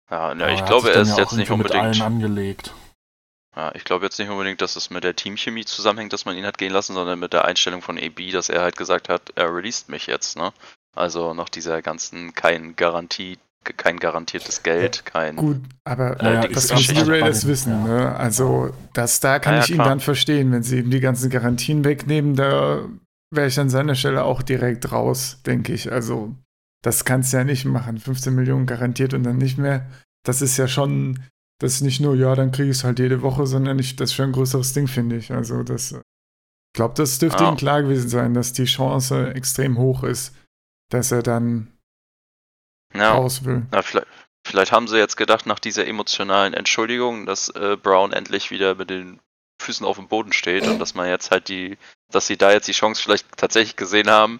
Ja, 0.09 0.33
ne, 0.33 0.53
ich 0.53 0.65
glaube, 0.65 0.91
er 0.91 1.01
ist 1.01 1.11
ja 1.11 1.17
jetzt 1.19 1.33
nicht 1.33 1.51
unbedingt... 1.51 1.75
Mit 1.75 2.01
allen 2.01 2.01
angelegt. 2.01 2.73
Ja, 3.55 3.73
ich 3.75 3.83
glaube 3.83 4.05
jetzt 4.05 4.17
nicht 4.17 4.29
unbedingt, 4.29 4.61
dass 4.61 4.75
es 4.75 4.89
mit 4.89 5.03
der 5.03 5.15
Teamchemie 5.15 5.65
zusammenhängt, 5.65 6.13
dass 6.13 6.25
man 6.25 6.35
ihn 6.35 6.45
hat 6.45 6.57
gehen 6.57 6.73
lassen, 6.73 6.93
sondern 6.93 7.19
mit 7.19 7.31
der 7.31 7.45
Einstellung 7.45 7.81
von 7.81 7.97
AB, 7.97 8.31
dass 8.31 8.49
er 8.49 8.61
halt 8.61 8.75
gesagt 8.75 9.07
hat, 9.07 9.31
er 9.35 9.53
released 9.53 9.87
mich 9.87 10.07
jetzt, 10.07 10.35
ne? 10.35 10.51
Also 10.95 11.33
nach 11.33 11.49
dieser 11.49 11.81
ganzen 11.81 12.33
kein 12.33 12.75
Garantie 12.75 13.37
kein 13.63 13.97
garantiertes 13.97 14.63
Geld, 14.63 15.05
kein. 15.05 15.35
Gut, 15.35 15.59
aber 15.83 16.19
äh, 16.21 16.49
das 16.49 16.73
müssen 16.73 16.95
die 16.95 17.01
Raiders 17.01 17.45
wissen. 17.45 17.71
Ja. 17.71 17.87
Ne? 17.87 18.15
Also, 18.15 18.73
das, 18.93 19.19
da 19.19 19.39
kann 19.39 19.55
ja, 19.55 19.63
ich 19.63 19.69
ihn 19.69 19.77
dann 19.77 19.99
verstehen, 19.99 20.51
wenn 20.51 20.63
sie 20.63 20.79
eben 20.79 20.89
die 20.89 20.99
ganzen 20.99 21.29
Garantien 21.29 21.83
wegnehmen, 21.83 22.35
da 22.35 22.85
wäre 23.29 23.47
ich 23.47 23.59
an 23.59 23.69
seiner 23.69 23.95
Stelle 23.95 24.23
auch 24.23 24.41
direkt 24.41 24.91
raus, 24.91 25.41
denke 25.45 25.73
ich. 25.73 25.91
Also, 25.91 26.35
das 26.83 27.05
kannst 27.05 27.31
du 27.31 27.37
ja 27.37 27.43
nicht 27.43 27.65
machen. 27.65 27.99
15 27.99 28.33
Millionen 28.33 28.65
garantiert 28.65 29.13
und 29.13 29.23
dann 29.23 29.37
nicht 29.37 29.57
mehr. 29.57 29.87
Das 30.25 30.41
ist 30.41 30.57
ja 30.57 30.67
schon, 30.67 31.19
das 31.59 31.75
ist 31.75 31.81
nicht 31.81 32.01
nur, 32.01 32.15
ja, 32.15 32.35
dann 32.35 32.51
kriege 32.51 32.71
ich 32.71 32.77
es 32.77 32.83
halt 32.83 32.97
jede 32.97 33.21
Woche, 33.21 33.45
sondern 33.45 33.77
ich, 33.77 33.95
das 33.95 34.09
ist 34.09 34.15
schon 34.15 34.29
ein 34.29 34.33
größeres 34.33 34.73
Ding, 34.73 34.87
finde 34.87 35.17
ich. 35.17 35.31
Also, 35.31 35.61
das, 35.61 35.91
ich 35.91 36.73
glaube, 36.73 36.95
das 36.95 37.19
dürfte 37.19 37.43
ja. 37.43 37.51
ihm 37.51 37.57
klar 37.57 37.83
gewesen 37.83 38.09
sein, 38.09 38.33
dass 38.33 38.53
die 38.53 38.65
Chance 38.65 39.35
extrem 39.35 39.77
hoch 39.77 40.03
ist, 40.03 40.35
dass 40.89 41.11
er 41.11 41.21
dann 41.21 41.70
ja. 42.93 43.13
raus 43.13 43.43
will. 43.45 43.63
Ja, 43.73 43.81
vielleicht, 43.81 44.07
vielleicht, 44.45 44.71
haben 44.71 44.87
sie 44.87 44.97
jetzt 44.97 45.17
gedacht, 45.17 45.45
nach 45.45 45.59
dieser 45.59 45.87
emotionalen 45.87 46.53
Entschuldigung, 46.53 47.25
dass 47.25 47.49
äh, 47.49 47.77
Brown 47.81 48.13
endlich 48.13 48.51
wieder 48.51 48.75
mit 48.75 48.89
den 48.89 49.19
Füßen 49.61 49.85
auf 49.85 49.97
dem 49.97 50.07
Boden 50.07 50.33
steht 50.33 50.67
und 50.67 50.79
dass 50.79 50.95
man 50.95 51.07
jetzt 51.07 51.31
halt 51.31 51.47
die, 51.47 51.77
dass 52.11 52.27
sie 52.27 52.37
da 52.37 52.51
jetzt 52.51 52.67
die 52.67 52.73
Chance 52.73 53.01
vielleicht 53.01 53.37
tatsächlich 53.37 53.75
gesehen 53.75 54.09
haben, 54.09 54.39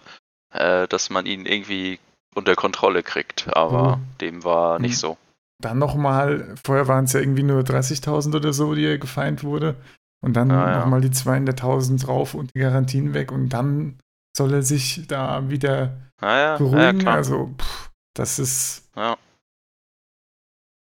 äh, 0.52 0.88
dass 0.88 1.10
man 1.10 1.26
ihn 1.26 1.46
irgendwie 1.46 1.98
unter 2.34 2.54
Kontrolle 2.54 3.02
kriegt. 3.02 3.54
Aber 3.54 3.96
mhm. 3.96 4.18
dem 4.20 4.44
war 4.44 4.78
nicht 4.78 4.96
mhm. 4.96 4.96
so. 4.96 5.16
dann 5.60 5.78
nochmal, 5.78 6.54
vorher 6.64 6.88
waren 6.88 7.04
es 7.04 7.12
ja 7.12 7.20
irgendwie 7.20 7.44
nur 7.44 7.62
30.000 7.62 8.34
oder 8.34 8.52
so, 8.52 8.74
die 8.74 8.98
gefeind 8.98 9.44
wurde. 9.44 9.76
Und 10.24 10.34
dann 10.34 10.50
ah, 10.50 10.70
ja. 10.70 10.80
nochmal 10.80 11.00
die 11.00 11.10
200.000 11.10 12.04
drauf 12.04 12.34
und 12.34 12.50
die 12.54 12.60
Garantien 12.60 13.12
weg. 13.12 13.32
Und 13.32 13.48
dann 13.50 13.98
soll 14.36 14.54
er 14.54 14.62
sich 14.62 15.06
da 15.08 15.50
wieder 15.50 15.96
ah, 16.20 16.38
ja. 16.38 16.56
beruhigen. 16.56 17.00
Ja, 17.00 17.14
also, 17.14 17.54
pff, 17.58 17.90
das 18.14 18.38
ist. 18.38 18.82
Ja. 18.96 19.16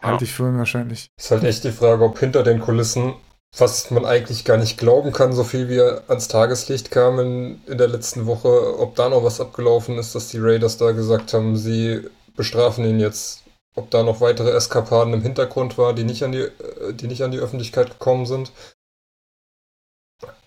Halte 0.03 0.25
ich 0.25 0.33
für 0.33 0.45
unwahrscheinlich. 0.45 1.11
Ist 1.17 1.31
halt 1.31 1.45
echt 1.45 1.65
die 1.65 1.71
Frage, 1.71 2.05
ob 2.05 2.19
hinter 2.19 2.43
den 2.43 2.61
Kulissen, 2.61 3.15
was 3.57 3.91
man 3.91 4.05
eigentlich 4.05 4.45
gar 4.45 4.57
nicht 4.57 4.79
glauben 4.79 5.13
kann, 5.13 5.33
so 5.33 5.45
viel 5.45 5.69
wie 5.69 5.77
er 5.77 6.03
ans 6.09 6.27
Tageslicht 6.27 6.91
kam 6.91 7.21
in, 7.21 7.63
in 7.67 7.79
der 7.79 7.89
letzten 7.89 8.27
Woche, 8.27 8.79
ob 8.79 8.97
da 8.97 9.09
noch 9.09 9.23
was 9.23 9.41
abgelaufen 9.41 9.99
ist, 9.99 10.15
dass 10.15 10.29
die 10.29 10.39
Raiders 10.41 10.77
da 10.77 10.91
gesagt 10.91 11.33
haben, 11.35 11.57
sie 11.57 12.09
bestrafen 12.35 12.85
ihn 12.85 12.99
jetzt. 12.99 13.43
Ob 13.75 13.91
da 13.91 14.03
noch 14.03 14.21
weitere 14.21 14.51
Eskapaden 14.51 15.15
im 15.15 15.23
Hintergrund 15.23 15.79
war, 15.79 15.95
die 15.95 16.05
nicht 16.05 16.25
an 16.25 16.33
die, 16.33 16.41
äh, 16.41 16.93
die 16.93 17.07
nicht 17.07 17.23
an 17.23 17.31
die 17.31 17.39
Öffentlichkeit 17.39 17.91
gekommen 17.91 18.27
sind. 18.27 18.53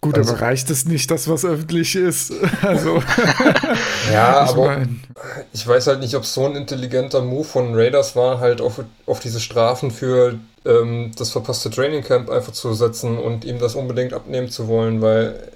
Gut, 0.02 0.18
also, 0.18 0.34
aber 0.34 0.42
reicht 0.42 0.70
es 0.70 0.86
nicht, 0.86 1.10
das, 1.10 1.28
was 1.28 1.44
öffentlich 1.46 1.96
ist? 1.96 2.32
Also. 2.62 2.98
ja, 4.12 4.44
ich 4.44 4.50
aber 4.52 4.66
mein. 4.68 5.04
ich 5.52 5.68
weiß 5.68 5.88
halt 5.88 6.00
nicht, 6.00 6.16
ob 6.16 6.24
es 6.24 6.34
so 6.34 6.46
ein 6.46 6.56
intelligenter 6.56 7.22
Move 7.22 7.44
von 7.44 7.74
Raiders 7.76 8.16
war, 8.16 8.40
halt 8.40 8.62
auf, 8.62 8.82
auf 9.06 9.20
diese 9.20 9.40
Strafen 9.40 9.92
für 9.92 10.40
ähm, 10.64 11.12
das 11.18 11.32
verpasste 11.32 11.70
Training 11.70 12.04
Camp 12.04 12.30
einfach 12.30 12.54
zu 12.54 12.74
setzen 12.74 13.18
und 13.18 13.46
ihm 13.46 13.60
das 13.60 13.76
unbedingt 13.76 14.14
abnehmen 14.14 14.50
zu 14.50 14.68
wollen, 14.68 15.02
weil 15.02 15.52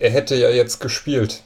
er 0.00 0.10
hätte 0.10 0.34
ja 0.34 0.50
jetzt 0.50 0.80
gespielt. 0.80 1.42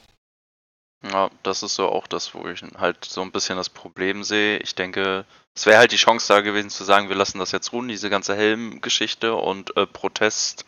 Ja, 1.11 1.29
das 1.43 1.61
ist 1.61 1.75
so 1.75 1.87
auch 1.87 2.07
das, 2.07 2.33
wo 2.33 2.47
ich 2.47 2.63
halt 2.77 3.05
so 3.05 3.21
ein 3.21 3.31
bisschen 3.31 3.57
das 3.57 3.69
Problem 3.69 4.23
sehe. 4.23 4.57
Ich 4.57 4.73
denke, 4.73 5.25
es 5.55 5.65
wäre 5.65 5.77
halt 5.77 5.91
die 5.91 5.97
Chance 5.97 6.27
da 6.27 6.41
gewesen 6.41 6.69
zu 6.69 6.83
sagen, 6.83 7.09
wir 7.09 7.15
lassen 7.15 7.39
das 7.39 7.51
jetzt 7.51 7.71
ruhen, 7.71 7.87
diese 7.87 8.09
ganze 8.09 8.35
Helmgeschichte 8.35 9.35
und 9.35 9.77
äh, 9.77 9.85
Protest 9.85 10.65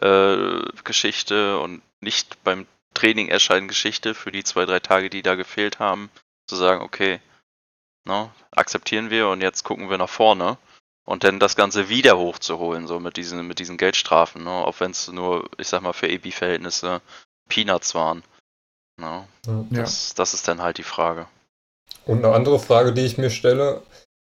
äh, 0.00 0.62
Geschichte 0.84 1.58
und 1.58 1.82
nicht 2.00 2.42
beim 2.44 2.66
Training 2.94 3.28
erscheinen 3.28 3.68
Geschichte 3.68 4.14
für 4.14 4.32
die 4.32 4.44
zwei, 4.44 4.64
drei 4.64 4.80
Tage, 4.80 5.10
die 5.10 5.22
da 5.22 5.34
gefehlt 5.34 5.78
haben, 5.78 6.10
zu 6.46 6.56
sagen, 6.56 6.82
okay, 6.82 7.20
ne, 8.04 8.30
akzeptieren 8.50 9.10
wir 9.10 9.28
und 9.28 9.40
jetzt 9.40 9.64
gucken 9.64 9.90
wir 9.90 9.98
nach 9.98 10.08
vorne 10.08 10.58
und 11.04 11.24
dann 11.24 11.38
das 11.38 11.56
Ganze 11.56 11.88
wieder 11.88 12.18
hochzuholen, 12.18 12.86
so 12.86 13.00
mit 13.00 13.16
diesen, 13.16 13.46
mit 13.46 13.58
diesen 13.58 13.76
Geldstrafen, 13.76 14.44
ne, 14.44 14.50
auch 14.50 14.80
wenn 14.80 14.90
es 14.90 15.08
nur, 15.08 15.48
ich 15.58 15.68
sag 15.68 15.82
mal, 15.82 15.92
für 15.92 16.06
AB-Verhältnisse 16.06 17.00
Peanuts 17.48 17.94
waren. 17.94 18.22
Ne, 18.96 19.28
ja. 19.46 19.62
das, 19.70 20.14
das 20.14 20.34
ist 20.34 20.48
dann 20.48 20.60
halt 20.60 20.78
die 20.78 20.82
Frage. 20.82 21.26
Und 22.04 22.24
eine 22.24 22.34
andere 22.34 22.58
Frage, 22.58 22.92
die 22.92 23.04
ich 23.04 23.18
mir 23.18 23.30
stelle, 23.30 23.82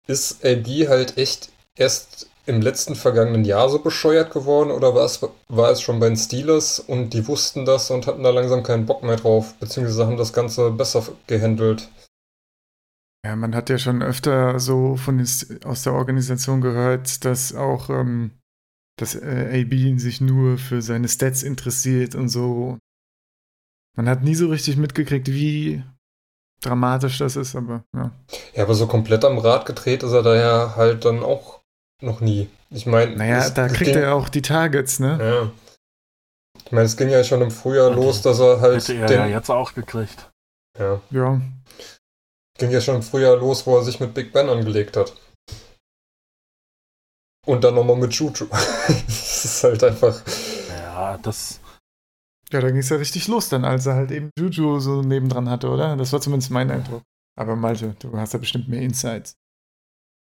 ist 0.07 0.45
AB 0.45 0.89
halt 0.89 1.17
echt 1.17 1.51
erst 1.77 2.29
im 2.49 2.63
letzten 2.63 2.95
vergangenen 2.95 3.45
Jahr 3.45 3.69
so 3.69 3.79
bescheuert 3.79 4.33
geworden 4.33 4.71
oder 4.71 4.95
war 4.95 5.05
es, 5.05 5.21
war 5.49 5.71
es 5.71 5.81
schon 5.81 6.01
bei 6.01 6.09
den 6.09 6.17
Steelers 6.17 6.81
und 6.81 7.11
die 7.15 7.29
wussten 7.29 7.65
das 7.65 7.91
und 7.91 8.07
hatten 8.07 8.23
da 8.23 8.31
langsam 8.31 8.63
keinen 8.63 8.87
Bock 8.87 9.03
mehr 9.03 9.17
drauf, 9.17 9.55
beziehungsweise 9.61 10.07
haben 10.07 10.17
das 10.17 10.33
Ganze 10.33 10.71
besser 10.71 11.03
gehandelt? 11.27 11.89
Ja, 13.25 13.37
man 13.37 13.55
hat 13.55 13.69
ja 13.69 13.79
schon 13.79 14.03
öfter 14.03 14.59
so 14.59 14.97
von 14.97 15.21
aus 15.65 15.83
der 15.83 15.93
Organisation 15.93 16.61
gehört, 16.61 17.25
dass 17.25 17.55
auch 17.55 17.91
ähm, 17.91 18.31
dass 18.99 19.15
äh, 19.15 19.65
AB 19.65 19.99
sich 19.99 20.21
nur 20.21 20.59
für 20.59 20.83
seine 20.83 21.09
Stats 21.09 21.43
interessiert 21.43 22.15
und 22.15 22.29
so. 22.29 22.79
Man 23.97 24.09
hat 24.09 24.23
nie 24.23 24.35
so 24.35 24.49
richtig 24.49 24.77
mitgekriegt, 24.77 25.29
wie 25.29 25.83
dramatisch 26.61 27.19
das 27.19 27.37
ist, 27.37 27.55
aber 27.57 27.85
ja. 27.95 28.13
Ja, 28.55 28.65
aber 28.65 28.75
so 28.75 28.87
komplett 28.87 29.25
am 29.25 29.39
Rad 29.39 29.67
gedreht 29.67 30.03
ist 30.03 30.13
er 30.13 30.23
daher 30.23 30.77
halt 30.77 31.05
dann 31.05 31.23
auch 31.23 31.58
noch 32.01 32.21
nie. 32.21 32.49
Ich 32.71 32.87
meine. 32.87 33.17
Naja, 33.17 33.39
es, 33.39 33.55
da 33.55 33.69
kriegt 33.69 33.93
ging, 33.93 34.03
er 34.03 34.15
auch 34.15 34.29
die 34.29 34.43
Targets, 34.43 35.01
ne? 35.01 35.19
Ja. 35.21 35.53
Ich 36.65 36.73
meine, 36.73 36.87
es 36.87 36.97
ging 36.97 37.09
ja 37.09 37.25
schon 37.25 37.41
im 37.41 37.51
Frühjahr 37.51 37.91
okay. 37.91 37.97
los, 37.97 38.23
dass 38.23 38.41
er 38.41 38.61
halt. 38.61 38.83
Hätte 38.83 38.95
er 38.95 39.07
den, 39.07 39.21
ja 39.21 39.27
jetzt 39.27 39.51
auch 39.51 39.75
gekriegt. 39.75 40.31
Ja. 40.79 41.01
Ja. 41.11 41.41
Ging 42.59 42.71
ja 42.71 42.81
schon 42.81 42.97
im 42.97 43.03
Frühjahr 43.03 43.37
los, 43.37 43.67
wo 43.67 43.77
er 43.77 43.85
sich 43.85 44.01
mit 44.01 44.15
Big 44.15 44.33
Ben 44.33 44.49
angelegt 44.49 44.97
hat. 44.97 45.15
Und 47.47 47.65
dann 47.65 47.75
nochmal 47.75 47.97
mit 47.97 48.13
Juju. 48.13 48.47
das 48.51 49.45
ist 49.45 49.65
halt 49.65 49.83
einfach. 49.83 50.23
Ja, 50.69 51.17
das. 51.19 51.61
Ja, 52.51 52.61
da 52.61 52.69
ging 52.69 52.81
es 52.81 52.89
ja 52.89 52.97
richtig 52.97 53.29
los 53.29 53.49
dann, 53.49 53.65
als 53.65 53.87
er 53.87 53.95
halt 53.95 54.11
eben 54.11 54.31
Juju 54.39 54.81
so 54.81 55.03
nebendran 55.03 55.49
hatte, 55.49 55.69
oder? 55.69 55.97
Das 55.97 56.13
war 56.13 56.21
zumindest 56.21 56.51
mein 56.51 56.71
Eindruck. 56.71 57.03
Aber 57.39 57.57
Malte, 57.57 57.95
du 58.01 58.17
hast 58.19 58.33
ja 58.33 58.39
bestimmt 58.39 58.69
mehr 58.69 58.83
Insights. 58.83 59.35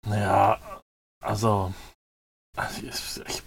Naja, 0.07 0.61
also, 1.21 1.73
ich, 2.83 3.21
ich, 3.27 3.43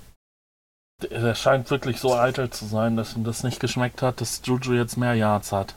er 1.09 1.35
scheint 1.35 1.69
wirklich 1.69 1.99
so 1.99 2.15
eitel 2.15 2.49
zu 2.49 2.65
sein, 2.65 2.95
dass 2.95 3.15
ihm 3.15 3.23
das 3.23 3.43
nicht 3.43 3.59
geschmeckt 3.59 4.01
hat, 4.01 4.21
dass 4.21 4.41
Juju 4.43 4.73
jetzt 4.73 4.97
mehr 4.97 5.15
Yards 5.15 5.51
hat. 5.51 5.75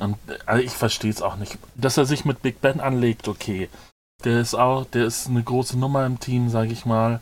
Und 0.00 0.16
also 0.46 0.62
ich 0.62 0.72
verstehe 0.72 1.10
es 1.10 1.22
auch 1.22 1.36
nicht. 1.36 1.58
Dass 1.74 1.96
er 1.96 2.06
sich 2.06 2.24
mit 2.24 2.42
Big 2.42 2.60
Ben 2.60 2.80
anlegt, 2.80 3.28
okay. 3.28 3.68
Der 4.24 4.40
ist 4.40 4.54
auch, 4.54 4.84
der 4.84 5.04
ist 5.06 5.28
eine 5.28 5.42
große 5.42 5.78
Nummer 5.78 6.06
im 6.06 6.20
Team, 6.20 6.48
sag 6.48 6.70
ich 6.70 6.86
mal. 6.86 7.20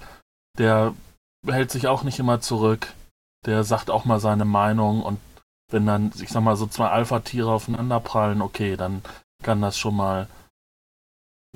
Der 0.59 0.95
hält 1.47 1.71
sich 1.71 1.89
auch 1.89 2.03
nicht 2.03 2.19
immer 2.19 2.41
zurück. 2.41 2.95
Der 3.45 3.65
sagt 3.65 3.91
auch 3.91 4.05
mal 4.05 4.21
seine 4.21 4.45
Meinung 4.45 5.03
und 5.03 5.21
wenn 5.71 5.87
dann, 5.87 6.13
ich 6.21 6.31
sag 6.31 6.43
mal, 6.43 6.57
so 6.57 6.67
zwei 6.67 6.89
Alpha-Tiere 6.89 7.51
aufeinander 7.51 8.01
prallen, 8.01 8.41
okay, 8.41 8.77
dann 8.77 9.03
kann 9.43 9.61
das 9.61 9.79
schon 9.79 9.97
mal 9.97 10.29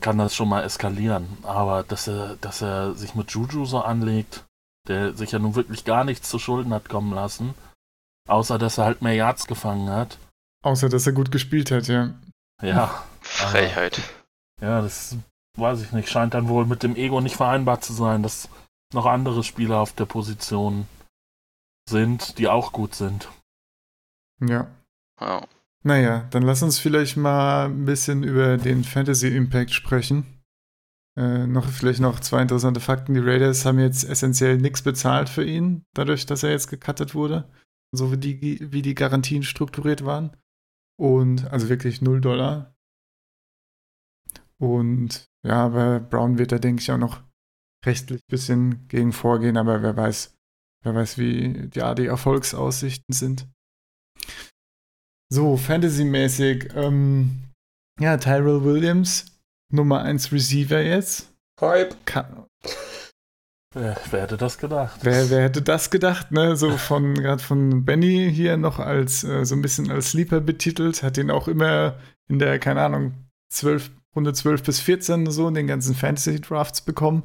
kann 0.00 0.18
das 0.18 0.34
schon 0.34 0.48
mal 0.48 0.64
eskalieren. 0.64 1.38
Aber 1.42 1.82
dass 1.82 2.08
er, 2.08 2.36
dass 2.36 2.62
er 2.62 2.94
sich 2.94 3.14
mit 3.14 3.30
Juju 3.30 3.64
so 3.64 3.80
anlegt, 3.80 4.44
der 4.88 5.14
sich 5.14 5.32
ja 5.32 5.38
nun 5.38 5.54
wirklich 5.54 5.84
gar 5.84 6.04
nichts 6.04 6.28
zu 6.28 6.38
Schulden 6.38 6.72
hat 6.72 6.88
kommen 6.88 7.12
lassen, 7.14 7.54
außer 8.28 8.58
dass 8.58 8.78
er 8.78 8.84
halt 8.84 9.02
mehr 9.02 9.14
Yards 9.14 9.46
gefangen 9.46 9.90
hat. 9.90 10.18
Außer 10.62 10.88
dass 10.88 11.06
er 11.06 11.12
gut 11.12 11.30
gespielt 11.30 11.70
hat, 11.70 11.88
ja. 11.88 12.14
Ja. 12.62 13.04
Freiheit. 13.20 14.00
ja, 14.60 14.82
das 14.82 15.16
weiß 15.56 15.82
ich 15.82 15.92
nicht. 15.92 16.08
Scheint 16.08 16.34
dann 16.34 16.48
wohl 16.48 16.66
mit 16.66 16.82
dem 16.82 16.96
Ego 16.96 17.20
nicht 17.20 17.36
vereinbar 17.36 17.80
zu 17.80 17.92
sein, 17.92 18.22
dass 18.22 18.48
noch 18.92 19.06
andere 19.06 19.44
Spieler 19.44 19.78
auf 19.78 19.92
der 19.92 20.06
Position 20.06 20.86
sind, 21.88 22.38
die 22.38 22.48
auch 22.48 22.72
gut 22.72 22.94
sind. 22.94 23.28
Ja. 24.40 24.66
Ja. 25.20 25.46
Naja, 25.82 26.28
dann 26.30 26.42
lass 26.42 26.62
uns 26.62 26.78
vielleicht 26.78 27.16
mal 27.16 27.66
ein 27.66 27.86
bisschen 27.86 28.22
über 28.22 28.58
den 28.58 28.84
Fantasy 28.84 29.34
Impact 29.34 29.72
sprechen. 29.72 30.24
Äh, 31.16 31.46
noch 31.46 31.68
vielleicht 31.68 32.00
noch 32.00 32.20
zwei 32.20 32.42
interessante 32.42 32.80
Fakten. 32.80 33.14
Die 33.14 33.20
Raiders 33.20 33.64
haben 33.64 33.78
jetzt 33.78 34.04
essentiell 34.04 34.58
nichts 34.58 34.82
bezahlt 34.82 35.28
für 35.28 35.44
ihn, 35.44 35.84
dadurch, 35.94 36.26
dass 36.26 36.42
er 36.42 36.50
jetzt 36.50 36.68
gecuttet 36.68 37.14
wurde. 37.14 37.50
So 37.92 38.12
wie 38.12 38.18
die, 38.18 38.72
wie 38.72 38.82
die 38.82 38.94
Garantien 38.94 39.42
strukturiert 39.42 40.04
waren. 40.04 40.36
Und 40.98 41.50
also 41.50 41.68
wirklich 41.68 42.02
0 42.02 42.20
Dollar. 42.20 42.74
Und 44.58 45.24
ja, 45.42 45.64
aber 45.64 46.00
Brown 46.00 46.36
wird 46.36 46.52
da, 46.52 46.58
denke 46.58 46.82
ich, 46.82 46.92
auch 46.92 46.98
noch 46.98 47.22
rechtlich 47.84 48.20
ein 48.20 48.30
bisschen 48.30 48.88
gegen 48.88 49.12
vorgehen, 49.12 49.56
aber 49.56 49.82
wer 49.82 49.96
weiß, 49.96 50.36
wer 50.84 50.94
weiß, 50.94 51.16
wie 51.16 51.68
die, 51.68 51.94
die 51.94 52.06
Erfolgsaussichten 52.06 53.14
sind. 53.14 53.48
So, 55.32 55.56
Fantasy-mäßig, 55.56 56.70
ähm, 56.74 57.38
ja, 58.00 58.16
Tyrell 58.16 58.64
Williams, 58.64 59.26
Nummer 59.72 60.02
1 60.02 60.32
Receiver 60.32 60.80
jetzt. 60.80 61.28
Hype. 61.60 61.94
Kann, 62.04 62.46
wer, 63.72 63.96
wer, 64.10 64.22
hätte 64.22 64.36
das 64.36 64.58
gedacht? 64.58 64.98
Wer, 65.02 65.30
wer 65.30 65.42
hätte 65.42 65.62
das 65.62 65.90
gedacht, 65.90 66.32
ne? 66.32 66.56
So 66.56 66.76
von, 66.76 67.14
gerade 67.14 67.42
von 67.42 67.84
Benny 67.84 68.28
hier 68.34 68.56
noch 68.56 68.80
als, 68.80 69.22
äh, 69.22 69.44
so 69.44 69.54
ein 69.54 69.62
bisschen 69.62 69.90
als 69.92 70.10
Sleeper 70.10 70.40
betitelt, 70.40 71.04
hat 71.04 71.16
den 71.16 71.30
auch 71.30 71.46
immer 71.46 71.94
in 72.28 72.40
der, 72.40 72.58
keine 72.58 72.82
Ahnung, 72.82 73.14
12, 73.52 73.92
Runde 74.16 74.32
12 74.32 74.64
bis 74.64 74.80
14 74.80 75.30
so 75.30 75.46
in 75.46 75.54
den 75.54 75.68
ganzen 75.68 75.94
Fantasy-Drafts 75.94 76.80
bekommen. 76.80 77.22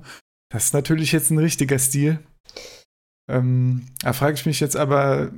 Das 0.51 0.65
ist 0.65 0.73
natürlich 0.75 1.11
jetzt 1.11 1.31
ein 1.31 1.39
richtiger 1.39 1.79
Stil. 1.79 2.19
Ähm, 3.27 3.87
da 4.01 4.13
frage 4.13 4.35
ich 4.35 4.45
mich 4.45 4.59
jetzt 4.59 4.77
aber, 4.77 5.31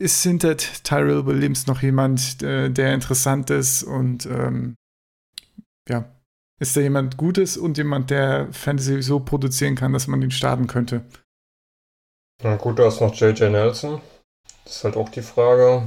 ist 0.00 0.22
hinter 0.22 0.56
Tyrell 0.56 1.26
Williams 1.26 1.66
noch 1.66 1.82
jemand, 1.82 2.42
äh, 2.42 2.70
der 2.70 2.94
interessant 2.94 3.50
ist 3.50 3.82
und 3.82 4.26
ähm, 4.26 4.76
ja, 5.88 6.10
ist 6.58 6.76
da 6.76 6.80
jemand 6.80 7.18
Gutes 7.18 7.56
und 7.56 7.76
jemand, 7.76 8.10
der 8.10 8.52
Fantasy 8.52 9.02
so 9.02 9.20
produzieren 9.20 9.74
kann, 9.74 9.92
dass 9.92 10.06
man 10.06 10.22
ihn 10.22 10.30
starten 10.30 10.66
könnte? 10.66 11.04
Na 12.42 12.56
gut, 12.56 12.78
da 12.78 12.88
ist 12.88 13.00
noch 13.00 13.14
JJ 13.14 13.50
Nelson. 13.50 14.00
Das 14.64 14.76
ist 14.76 14.84
halt 14.84 14.96
auch 14.96 15.10
die 15.10 15.22
Frage. 15.22 15.86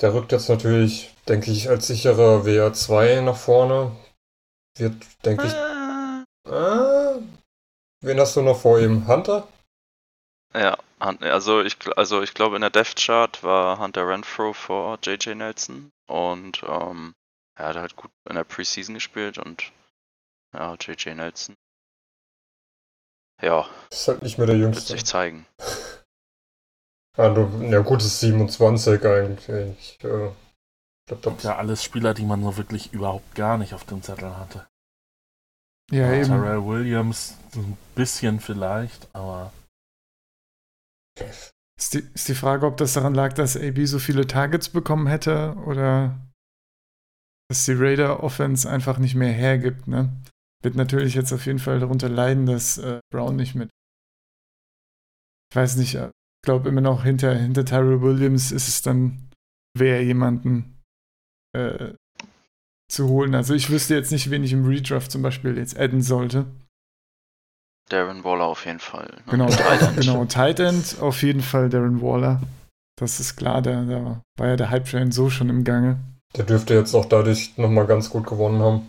Der 0.00 0.12
rückt 0.12 0.32
jetzt 0.32 0.48
natürlich, 0.48 1.14
denke 1.28 1.52
ich, 1.52 1.68
als 1.68 1.86
sicherer 1.86 2.44
WR2 2.44 3.20
nach 3.20 3.36
vorne. 3.36 3.92
Wird, 4.76 4.94
denke 5.24 5.46
ich. 5.46 5.52
Ah, 6.50 7.18
wen 8.00 8.18
hast 8.18 8.34
du 8.34 8.42
noch 8.42 8.58
vor 8.58 8.80
ihm? 8.80 9.06
Hunter? 9.06 9.46
Ja, 10.54 10.78
also 10.98 11.62
ich, 11.62 11.76
also 11.96 12.22
ich 12.22 12.34
glaube 12.34 12.56
in 12.56 12.62
der 12.62 12.70
Death 12.70 12.96
Chart 12.96 13.42
war 13.44 13.78
Hunter 13.78 14.06
Renfro 14.06 14.52
vor 14.52 14.98
JJ 15.02 15.34
Nelson 15.34 15.92
und 16.06 16.62
ähm, 16.66 17.14
er 17.54 17.68
hat 17.68 17.76
halt 17.76 17.96
gut 17.96 18.10
in 18.28 18.34
der 18.34 18.44
Preseason 18.44 18.94
gespielt 18.94 19.38
und 19.38 19.72
ja, 20.52 20.74
JJ 20.74 21.14
Nelson. 21.14 21.56
Ja. 23.40 23.68
Ist 23.90 24.08
halt 24.08 24.22
nicht 24.22 24.38
mehr 24.38 24.46
der 24.46 24.56
Jüngste. 24.56 24.90
Wird 24.90 24.98
sich 24.98 25.06
zeigen. 25.06 25.46
Also, 27.16 27.50
ja 27.60 27.80
gut, 27.80 28.00
ist 28.00 28.20
27 28.20 29.04
eigentlich. 29.04 29.48
Ich, 29.78 30.04
äh, 30.04 30.30
glaub, 31.06 31.42
ja, 31.42 31.56
alles 31.56 31.84
Spieler, 31.84 32.14
die 32.14 32.24
man 32.24 32.42
so 32.42 32.56
wirklich 32.56 32.92
überhaupt 32.92 33.34
gar 33.34 33.58
nicht 33.58 33.74
auf 33.74 33.84
dem 33.84 34.00
Zettel 34.00 34.36
hatte. 34.38 34.66
Ja, 35.90 36.06
ja 36.06 36.12
eben. 36.14 36.28
Terrell 36.28 36.64
Williams 36.64 37.36
ein 37.56 37.76
bisschen 37.94 38.40
vielleicht, 38.40 39.08
aber. 39.12 39.52
Ist 41.78 41.94
die, 41.94 41.98
ist 42.14 42.28
die 42.28 42.34
Frage, 42.34 42.66
ob 42.66 42.76
das 42.76 42.92
daran 42.92 43.14
lag, 43.14 43.32
dass 43.32 43.56
AB 43.56 43.86
so 43.86 43.98
viele 43.98 44.26
Targets 44.26 44.68
bekommen 44.68 45.06
hätte 45.06 45.54
oder 45.66 46.30
dass 47.48 47.64
die 47.64 47.72
Raider 47.72 48.22
Offense 48.22 48.68
einfach 48.68 48.98
nicht 48.98 49.14
mehr 49.14 49.32
hergibt, 49.32 49.88
ne? 49.88 50.14
Wird 50.62 50.74
natürlich 50.74 51.14
jetzt 51.14 51.32
auf 51.32 51.46
jeden 51.46 51.58
Fall 51.58 51.80
darunter 51.80 52.08
leiden, 52.08 52.44
dass 52.44 52.76
äh, 52.78 53.00
Brown 53.10 53.36
nicht 53.36 53.54
mit. 53.54 53.70
Ich 55.50 55.56
weiß 55.56 55.76
nicht, 55.76 55.94
äh, 55.94 56.08
ich 56.08 56.46
glaube 56.46 56.68
immer 56.68 56.82
noch 56.82 57.02
hinter, 57.04 57.34
hinter 57.34 57.64
Tyrell 57.64 58.02
Williams 58.02 58.52
ist 58.52 58.68
es 58.68 58.82
dann 58.82 59.30
wer 59.76 60.04
jemanden 60.04 60.80
äh, 61.56 61.94
zu 62.90 63.08
holen. 63.08 63.34
Also 63.34 63.54
ich 63.54 63.70
wüsste 63.70 63.94
jetzt 63.94 64.12
nicht, 64.12 64.30
wen 64.30 64.44
ich 64.44 64.52
im 64.52 64.66
Redraft 64.66 65.10
zum 65.10 65.22
Beispiel 65.22 65.56
jetzt 65.56 65.78
adden 65.78 66.02
sollte. 66.02 66.46
Darren 67.90 68.24
Waller 68.24 68.46
auf 68.46 68.64
jeden 68.66 68.78
Fall. 68.78 69.06
Ne? 69.06 69.22
Genau, 69.30 69.46
Tight 69.48 69.96
genau, 69.96 70.24
Tight 70.24 70.60
End 70.60 70.96
auf 71.00 71.22
jeden 71.22 71.42
Fall 71.42 71.68
Darren 71.68 72.00
Waller. 72.00 72.40
Das 72.96 73.20
ist 73.20 73.36
klar, 73.36 73.62
da, 73.62 73.82
da 73.84 74.22
war 74.36 74.48
ja 74.48 74.56
der 74.56 74.70
Hype-Train 74.70 75.12
so 75.12 75.30
schon 75.30 75.48
im 75.48 75.64
Gange. 75.64 75.98
Der 76.36 76.44
dürfte 76.44 76.74
jetzt 76.74 76.94
auch 76.94 77.06
dadurch 77.06 77.56
nochmal 77.56 77.86
ganz 77.86 78.10
gut 78.10 78.26
gewonnen 78.26 78.60
haben. 78.60 78.88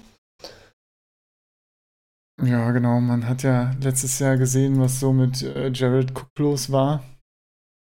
Ja, 2.44 2.72
genau. 2.72 3.00
Man 3.00 3.28
hat 3.28 3.44
ja 3.44 3.72
letztes 3.82 4.20
Jahr 4.20 4.38
gesehen, 4.38 4.80
was 4.80 5.00
so 5.00 5.14
mit 5.14 5.44
äh, 5.44 5.70
Jared 5.74 6.12
Cook 6.12 6.30
los 6.38 6.72
war. 6.72 7.04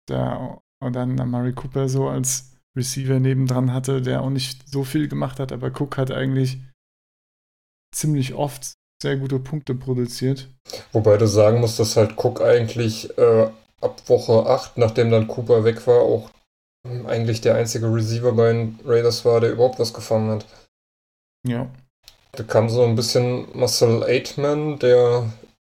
Da 0.06 0.58
und 0.82 0.94
dann 0.94 1.18
Amari 1.20 1.52
Cooper 1.52 1.88
so 1.88 2.08
als 2.08 2.56
Receiver 2.76 3.18
nebendran 3.18 3.72
hatte, 3.72 4.02
der 4.02 4.22
auch 4.22 4.30
nicht 4.30 4.68
so 4.68 4.84
viel 4.84 5.08
gemacht 5.08 5.40
hat, 5.40 5.52
aber 5.52 5.68
Cook 5.68 5.96
hat 5.96 6.10
eigentlich 6.10 6.60
ziemlich 7.94 8.34
oft 8.34 8.74
sehr 9.06 9.16
gute 9.16 9.38
Punkte 9.38 9.76
produziert. 9.76 10.48
Wobei 10.90 11.16
du 11.16 11.28
sagen 11.28 11.60
musst, 11.60 11.78
dass 11.78 11.96
halt 11.96 12.16
Cook 12.16 12.40
eigentlich 12.40 13.16
äh, 13.16 13.48
ab 13.80 14.02
Woche 14.08 14.50
8, 14.50 14.78
nachdem 14.78 15.12
dann 15.12 15.28
Cooper 15.28 15.62
weg 15.62 15.86
war, 15.86 16.00
auch 16.00 16.28
eigentlich 17.06 17.40
der 17.40 17.54
einzige 17.54 17.86
Receiver 17.86 18.32
bei 18.32 18.52
den 18.52 18.80
Raiders 18.84 19.24
war, 19.24 19.40
der 19.40 19.52
überhaupt 19.52 19.78
was 19.78 19.94
gefangen 19.94 20.30
hat. 20.30 20.46
Ja. 21.46 21.68
Da 22.32 22.42
kam 22.42 22.68
so 22.68 22.82
ein 22.82 22.96
bisschen 22.96 23.46
Marcel 23.54 24.02
Aitman, 24.02 24.80
der 24.80 25.30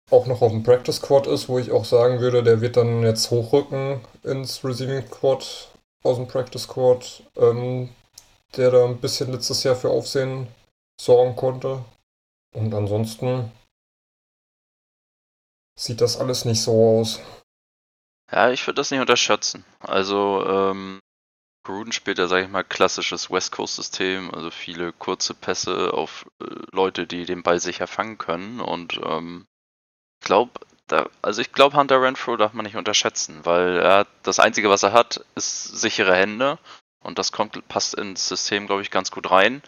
auch 0.10 0.26
noch 0.26 0.42
auf 0.42 0.52
dem 0.52 0.64
Practice 0.64 0.96
Squad 0.96 1.28
ist, 1.28 1.50
wo 1.50 1.60
ich 1.60 1.72
auch 1.72 1.86
sagen 1.86 2.22
würde, 2.22 2.42
der 2.42 2.62
wird 2.62 2.78
dann 2.78 3.04
jetzt 3.04 3.30
hochrücken 3.30 4.02
ins 4.24 4.64
Receiving 4.66 5.06
Squad 5.06 5.70
aus 6.04 6.18
dem 6.18 6.28
Practice 6.28 6.64
Squad, 6.64 7.22
ähm, 7.38 7.90
der 8.58 8.72
da 8.72 8.86
ein 8.86 8.98
bisschen 8.98 9.32
letztes 9.32 9.64
Jahr 9.64 9.76
für 9.76 9.92
Aufsehen 9.92 10.48
sorgen 11.00 11.36
konnte. 11.36 11.86
Und 12.52 12.74
ansonsten 12.74 13.52
sieht 15.78 16.02
das 16.02 16.18
alles 16.18 16.46
nicht 16.46 16.62
so 16.62 17.00
aus. 17.00 17.20
Ja, 18.32 18.52
ich 18.52 18.66
würde 18.68 18.76
das 18.76 18.92
nicht 18.92 19.00
unterschätzen. 19.00 19.64
Also, 19.80 20.46
ähm, 20.46 21.00
Gruden 21.64 21.92
spielt 21.92 22.18
ja, 22.18 22.28
sag 22.28 22.44
ich 22.44 22.50
mal, 22.50 22.64
klassisches 22.64 23.30
West 23.30 23.52
Coast-System, 23.52 24.34
also 24.34 24.50
viele 24.50 24.94
kurze 24.94 25.34
Pässe 25.34 25.94
auf 25.94 26.26
äh, 26.42 26.46
Leute, 26.72 27.06
die 27.06 27.26
den 27.26 27.44
Ball 27.44 27.60
sicher 27.60 27.88
fangen 27.88 28.18
können. 28.18 28.60
Und 28.60 29.00
ähm, 29.04 29.46
ich 30.22 30.26
glaube, 30.26 30.52
also 31.22 31.42
ich 31.42 31.52
glaube, 31.52 31.78
Hunter 31.78 32.02
Renfro 32.02 32.36
darf 32.38 32.54
man 32.54 32.66
nicht 32.66 32.76
unterschätzen, 32.76 33.46
weil 33.46 33.78
er 33.78 34.08
das 34.24 34.40
Einzige, 34.40 34.70
was 34.70 34.84
er 34.84 34.94
hat, 34.94 35.24
ist 35.36 35.64
sichere 35.80 36.16
Hände. 36.16 36.58
Und 37.04 37.20
das 37.20 37.32
kommt, 37.32 37.68
passt 37.68 37.94
ins 37.94 38.28
System, 38.28 38.68
glaube 38.68 38.82
ich, 38.82 38.92
ganz 38.92 39.12
gut 39.12 39.30
rein. 39.32 39.62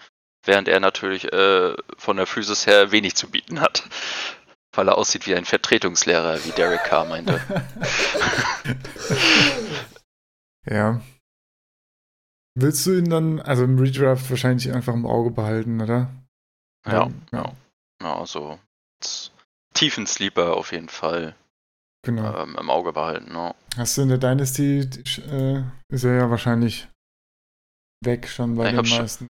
Während 0.43 0.67
er 0.67 0.79
natürlich 0.79 1.31
äh, 1.31 1.75
von 1.97 2.17
der 2.17 2.27
Physis 2.27 2.65
her 2.65 2.91
wenig 2.91 3.15
zu 3.15 3.29
bieten 3.29 3.61
hat. 3.61 3.83
Weil 4.73 4.87
er 4.87 4.97
aussieht 4.97 5.27
wie 5.27 5.35
ein 5.35 5.45
Vertretungslehrer, 5.45 6.43
wie 6.45 6.51
Derek 6.51 6.83
Carr 6.85 7.05
meinte. 7.05 7.41
ja, 10.65 11.01
Willst 12.55 12.85
du 12.85 12.97
ihn 12.97 13.09
dann, 13.09 13.39
also 13.39 13.63
im 13.63 13.79
Redraft 13.79 14.29
wahrscheinlich 14.29 14.71
einfach 14.73 14.93
im 14.93 15.05
Auge 15.05 15.31
behalten, 15.31 15.81
oder? 15.81 16.11
Ja, 16.85 17.09
ja. 17.31 17.53
Ja, 18.01 18.19
also 18.19 18.59
tiefen 19.73 20.05
Sleeper 20.05 20.57
auf 20.57 20.71
jeden 20.71 20.89
Fall 20.89 21.35
genau. 22.03 22.43
ähm, 22.43 22.57
im 22.59 22.69
Auge 22.69 22.91
behalten. 22.91 23.31
Ja. 23.33 23.55
Hast 23.77 23.97
du 23.97 24.01
in 24.01 24.09
der 24.09 24.17
Dynasty, 24.17 24.79
äh, 24.79 25.63
ist 25.93 26.03
er 26.03 26.15
ja 26.15 26.29
wahrscheinlich 26.29 26.89
weg 28.03 28.27
schon 28.27 28.55
bei 28.55 28.69
ich 28.69 28.75
den 28.75 28.99
meisten. 28.99 29.27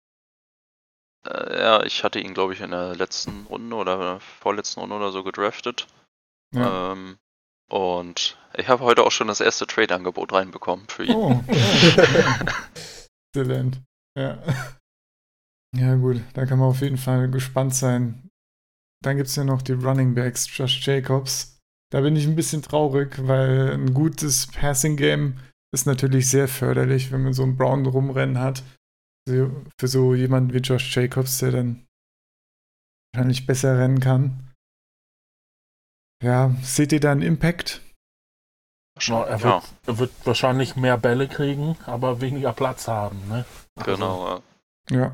Äh, 1.26 1.60
ja, 1.60 1.84
ich 1.84 2.04
hatte 2.04 2.20
ihn, 2.20 2.34
glaube 2.34 2.54
ich, 2.54 2.62
in 2.62 2.72
der 2.72 2.96
letzten 2.96 3.46
Runde 3.48 3.76
oder 3.76 4.20
vorletzten 4.20 4.80
Runde 4.82 4.96
oder 4.96 5.12
so 5.12 5.24
gedraftet. 5.24 5.88
Ja. 6.54 6.94
Ähm, 6.94 7.18
und 7.70 8.38
ich 8.58 8.68
habe 8.68 8.84
heute 8.84 9.04
auch 9.04 9.12
schon 9.12 9.28
das 9.28 9.42
erste 9.42 9.66
Trade-Angebot 9.66 10.34
reinbekommen 10.34 10.88
für 10.88 11.06
ihn. 11.06 11.16
Oh. 11.16 11.44
Exzellent. 13.34 13.82
Ja. 14.18 14.42
Ja, 15.76 15.96
gut, 15.96 16.22
da 16.34 16.46
kann 16.46 16.60
man 16.60 16.70
auf 16.70 16.82
jeden 16.82 16.98
Fall 16.98 17.30
gespannt 17.30 17.76
sein. 17.76 18.30
Dann 19.04 19.18
gibt 19.18 19.28
es 19.28 19.36
ja 19.36 19.44
noch 19.44 19.62
die 19.62 19.74
Running 19.74 20.16
Backs, 20.16 20.48
Josh 20.56 20.86
Jacobs. 20.86 21.60
Da 21.92 22.02
bin 22.02 22.16
ich 22.16 22.26
ein 22.26 22.36
bisschen 22.36 22.62
traurig, 22.62 23.16
weil 23.28 23.74
ein 23.74 23.94
gutes 23.94 24.48
Passing-Game 24.48 25.38
ist 25.74 25.86
natürlich 25.86 26.30
sehr 26.30 26.48
förderlich, 26.48 27.12
wenn 27.12 27.24
man 27.24 27.34
so 27.34 27.44
einen 27.44 27.58
Brown 27.58 27.86
rumrennen 27.86 28.40
hat. 28.40 28.64
Für 29.28 29.88
so 29.88 30.14
jemanden 30.14 30.54
wie 30.54 30.60
Josh 30.60 30.96
Jacobs, 30.96 31.40
der 31.40 31.52
dann 31.52 31.88
wahrscheinlich 33.12 33.48
besser 33.48 33.80
rennen 33.80 34.00
kann. 34.00 34.52
Ja, 36.24 36.56
seht 36.62 36.92
ihr 36.92 37.00
da 37.00 37.12
einen 37.12 37.22
Impact? 37.22 37.82
Ja, 39.00 39.24
er, 39.24 39.44
wird, 39.44 39.64
er, 39.88 39.98
wird, 39.98 40.12
wahrscheinlich 40.24 40.76
mehr 40.76 40.98
Bälle 40.98 41.28
kriegen, 41.28 41.78
aber 41.86 42.22
weniger 42.22 42.54
Platz 42.54 42.88
haben. 42.88 43.22
Ne? 43.28 43.46
Genau. 43.84 44.26
Also, 44.26 44.44
ja. 44.92 45.12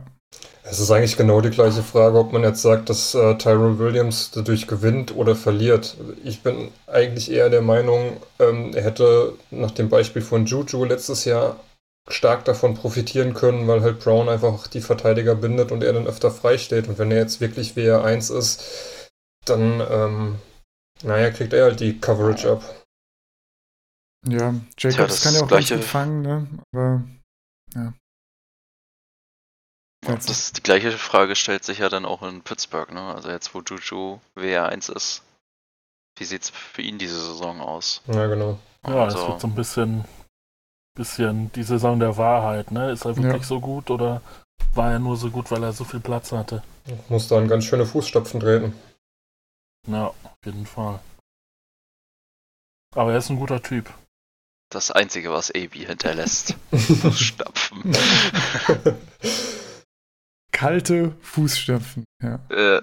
Es 0.64 0.80
ist 0.80 0.92
eigentlich 0.92 1.18
genau 1.18 1.42
die 1.42 1.50
gleiche 1.50 1.82
Frage, 1.82 2.20
ob 2.20 2.32
man 2.32 2.44
jetzt 2.44 2.62
sagt, 2.62 2.90
dass 2.90 3.16
äh, 3.16 3.38
Tyrone 3.38 3.80
Williams 3.80 4.32
dadurch 4.32 4.68
gewinnt 4.68 5.16
oder 5.16 5.36
verliert. 5.36 5.98
Ich 6.24 6.44
bin 6.44 6.72
eigentlich 6.88 7.32
eher 7.32 7.50
der 7.50 7.62
Meinung, 7.62 8.18
ähm, 8.40 8.74
er 8.74 8.84
hätte 8.84 9.34
nach 9.50 9.72
dem 9.72 9.90
Beispiel 9.90 10.22
von 10.22 10.46
Juju 10.46 10.86
letztes 10.86 11.26
Jahr 11.26 11.60
stark 12.10 12.46
davon 12.46 12.74
profitieren 12.74 13.34
können, 13.34 13.68
weil 13.68 13.82
halt 13.82 14.00
Brown 14.00 14.30
einfach 14.30 14.68
die 14.68 14.82
Verteidiger 14.82 15.36
bindet 15.36 15.72
und 15.72 15.84
er 15.84 15.94
dann 15.94 16.08
öfter 16.08 16.32
frei 16.32 16.58
steht. 16.58 16.88
Und 16.88 16.98
wenn 16.98 17.12
er 17.12 17.20
jetzt 17.20 17.42
wirklich 17.42 17.74
WR1 17.74 18.36
ist, 18.36 19.10
dann, 19.46 19.82
ähm, 19.90 20.40
naja, 21.04 21.32
kriegt 21.32 21.54
er 21.54 21.66
halt 21.66 21.80
die 21.80 22.00
Coverage 22.00 22.52
ab. 22.52 22.64
Ja, 24.28 24.54
Jacobs 24.78 25.22
Tja, 25.22 25.24
kann 25.24 25.34
ja 25.34 25.44
auch 25.44 25.48
gleiche... 25.48 25.76
ganz 25.76 25.86
gut 25.86 25.90
fangen, 25.90 26.22
ne? 26.22 26.48
Aber 26.74 27.04
ja. 27.74 27.94
ja 30.06 30.16
das, 30.16 30.54
die 30.54 30.62
gleiche 30.62 30.92
Frage 30.92 31.36
stellt 31.36 31.64
sich 31.64 31.80
ja 31.80 31.90
dann 31.90 32.06
auch 32.06 32.22
in 32.22 32.42
Pittsburgh, 32.42 32.92
ne? 32.92 33.02
Also 33.16 33.30
jetzt, 33.30 33.56
wo 33.56 33.62
Juju 33.62 34.20
WR1 34.36 34.96
ist. 34.96 35.24
Wie 36.18 36.26
sieht 36.26 36.44
es 36.44 36.50
für 36.52 36.84
ihn 36.84 37.00
diese 37.00 37.20
Saison 37.20 37.62
aus? 37.62 38.02
Ja, 38.08 38.28
genau. 38.28 38.60
Ja, 38.86 39.06
also, 39.06 39.18
das 39.18 39.28
wird 39.28 39.42
so 39.42 39.48
ein 39.48 39.56
bisschen, 39.56 40.06
bisschen 40.96 41.52
die 41.54 41.64
Saison 41.64 42.00
der 42.00 42.18
Wahrheit, 42.18 42.72
ne? 42.72 42.92
Ist 42.92 43.06
er 43.06 43.16
wirklich 43.16 43.44
ja. 43.44 43.48
so 43.48 43.60
gut 43.60 43.90
oder 43.90 44.22
war 44.74 44.92
er 44.92 45.00
nur 45.00 45.18
so 45.18 45.30
gut, 45.30 45.52
weil 45.52 45.64
er 45.64 45.74
so 45.74 45.84
viel 45.84 46.00
Platz 46.00 46.32
hatte? 46.32 46.64
Muss 47.10 47.28
da 47.28 47.40
ganz 47.46 47.66
schöne 47.66 47.86
Fußstapfen 47.86 48.40
treten. 48.40 48.74
Ja, 49.88 50.08
auf 50.08 50.38
jeden 50.46 50.66
Fall. 50.66 51.00
Aber 52.94 53.12
er 53.12 53.18
ist 53.20 53.30
ein 53.30 53.38
guter 53.38 53.62
Typ 53.62 53.92
das 54.72 54.92
Einzige, 54.92 55.32
was 55.32 55.52
AB 55.52 55.76
hinterlässt. 55.76 56.56
Fußstapfen. 56.72 57.84
Kalte 60.52 61.16
Fußstapfen, 61.22 62.06
ja. 62.22 62.40
Äh. 62.50 62.82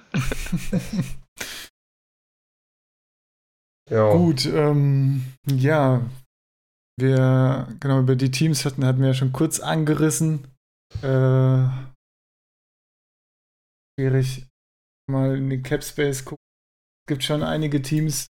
ja. 3.90 4.12
Gut, 4.12 4.46
ähm, 4.46 5.34
ja. 5.46 6.02
Wir, 6.98 7.68
genau, 7.78 8.00
über 8.00 8.16
die 8.16 8.30
Teams 8.30 8.64
hatten, 8.64 8.84
hatten 8.84 9.00
wir 9.00 9.08
ja 9.08 9.14
schon 9.14 9.32
kurz 9.32 9.60
angerissen. 9.60 10.48
Äh, 11.02 11.68
schwierig 13.98 14.48
mal 15.08 15.36
in 15.36 15.48
den 15.48 15.62
Cap 15.62 15.84
Space 15.84 16.24
gucken. 16.24 16.42
Es 17.06 17.12
gibt 17.12 17.24
schon 17.24 17.42
einige 17.42 17.82
Teams, 17.82 18.26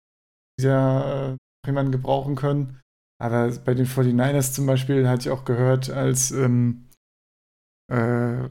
die 0.61 0.67
ja 0.67 1.31
äh, 1.33 1.37
jemanden 1.67 1.93
gebrauchen 1.93 2.37
können. 2.37 2.81
Aber 3.21 3.51
bei 3.65 3.75
den 3.75 3.87
49ers 3.87 4.53
zum 4.53 4.67
Beispiel 4.67 5.09
hatte 5.09 5.23
ich 5.23 5.31
auch 5.31 5.45
gehört, 5.45 5.91
als 5.91 6.31
ähm, 6.31 6.89
äh, 7.91 8.49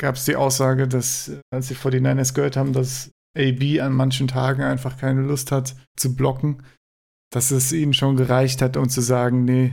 gab 0.00 0.16
es 0.16 0.24
die 0.24 0.36
Aussage, 0.36 0.88
dass 0.88 1.30
als 1.52 1.68
die 1.68 1.76
49ers 1.76 2.34
gehört 2.34 2.56
haben, 2.56 2.72
dass 2.72 3.10
AB 3.38 3.80
an 3.80 3.94
manchen 3.94 4.28
Tagen 4.28 4.62
einfach 4.62 4.98
keine 4.98 5.22
Lust 5.22 5.52
hat 5.52 5.76
zu 5.96 6.14
blocken, 6.14 6.62
dass 7.32 7.50
es 7.50 7.72
ihnen 7.72 7.94
schon 7.94 8.16
gereicht 8.16 8.62
hat, 8.62 8.76
um 8.76 8.88
zu 8.88 9.00
sagen, 9.00 9.44
nee, 9.44 9.72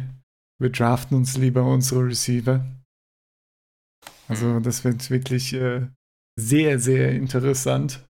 wir 0.60 0.72
draften 0.72 1.16
uns 1.16 1.38
lieber 1.38 1.64
unsere 1.64 2.06
Receiver. 2.06 2.66
Also 4.28 4.46
mhm. 4.46 4.64
das 4.64 4.84
wird 4.84 5.10
wirklich 5.10 5.54
äh, 5.54 5.88
sehr, 6.40 6.80
sehr 6.80 7.12
interessant, 7.12 8.06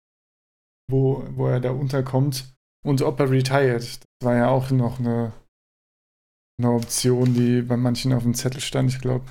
wo, 0.90 1.24
wo 1.30 1.46
er 1.46 1.60
da 1.60 1.70
unterkommt 1.70 2.52
und 2.84 3.02
ob 3.02 3.20
er 3.20 3.30
retired. 3.30 3.82
Das 3.82 4.24
war 4.24 4.34
ja 4.34 4.48
auch 4.48 4.70
noch 4.70 4.98
eine, 4.98 5.32
eine 6.58 6.72
Option, 6.72 7.34
die 7.34 7.62
bei 7.62 7.76
manchen 7.76 8.12
auf 8.12 8.24
dem 8.24 8.34
Zettel 8.34 8.60
stand. 8.60 8.90
Ich 8.90 9.00
glaube, 9.00 9.26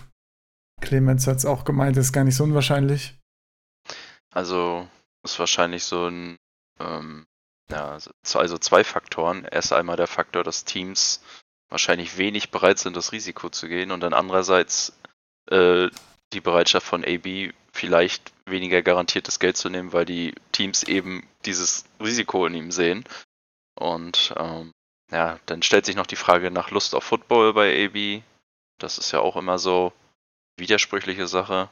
Clemens 0.81 1.27
hat 1.27 1.37
es 1.37 1.45
auch 1.45 1.65
gemeint, 1.65 1.97
das 1.97 2.07
ist 2.07 2.13
gar 2.13 2.23
nicht 2.23 2.35
so 2.35 2.43
unwahrscheinlich. 2.43 3.17
Also 4.33 4.87
ist 5.23 5.39
wahrscheinlich 5.39 5.83
so 5.83 6.07
ein, 6.07 6.37
ähm, 6.79 7.25
ja, 7.69 7.91
also, 7.91 8.11
also 8.33 8.57
zwei 8.57 8.83
Faktoren. 8.83 9.45
Erst 9.45 9.73
einmal 9.73 9.97
der 9.97 10.07
Faktor, 10.07 10.43
dass 10.43 10.65
Teams 10.65 11.21
wahrscheinlich 11.69 12.17
wenig 12.17 12.51
bereit 12.51 12.79
sind, 12.79 12.95
das 12.95 13.11
Risiko 13.11 13.49
zu 13.49 13.67
gehen 13.67 13.91
und 13.91 14.01
dann 14.01 14.13
andererseits 14.13 14.93
äh, 15.49 15.89
die 16.33 16.41
Bereitschaft 16.41 16.85
von 16.85 17.03
AB 17.03 17.53
vielleicht 17.71 18.31
weniger 18.45 18.81
garantiertes 18.81 19.39
Geld 19.39 19.57
zu 19.57 19.69
nehmen, 19.69 19.93
weil 19.93 20.05
die 20.05 20.33
Teams 20.51 20.83
eben 20.83 21.27
dieses 21.45 21.85
Risiko 21.99 22.45
in 22.45 22.53
ihm 22.53 22.71
sehen. 22.71 23.03
Und 23.75 24.33
ähm, 24.37 24.71
ja, 25.11 25.39
dann 25.45 25.61
stellt 25.61 25.85
sich 25.85 25.95
noch 25.95 26.05
die 26.05 26.15
Frage 26.15 26.51
nach 26.51 26.71
Lust 26.71 26.95
auf 26.95 27.03
Football 27.03 27.53
bei 27.53 27.85
AB. 27.85 28.23
Das 28.79 28.97
ist 28.97 29.11
ja 29.11 29.19
auch 29.19 29.35
immer 29.35 29.59
so 29.59 29.93
widersprüchliche 30.57 31.27
Sache 31.27 31.69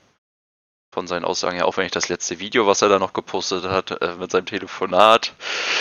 von 0.93 1.08
seinen 1.08 1.25
Aussagen 1.25 1.56
her, 1.56 1.67
auch 1.67 1.77
wenn 1.77 1.88
ich 1.88 1.91
das 1.91 2.10
letzte 2.10 2.39
Video, 2.39 2.67
was 2.67 2.84
er 2.84 2.89
da 2.89 2.99
noch 2.99 3.13
gepostet 3.13 3.63
hat, 3.63 3.91
äh, 3.99 4.15
mit 4.19 4.29
seinem 4.32 4.45
Telefonat 4.45 5.34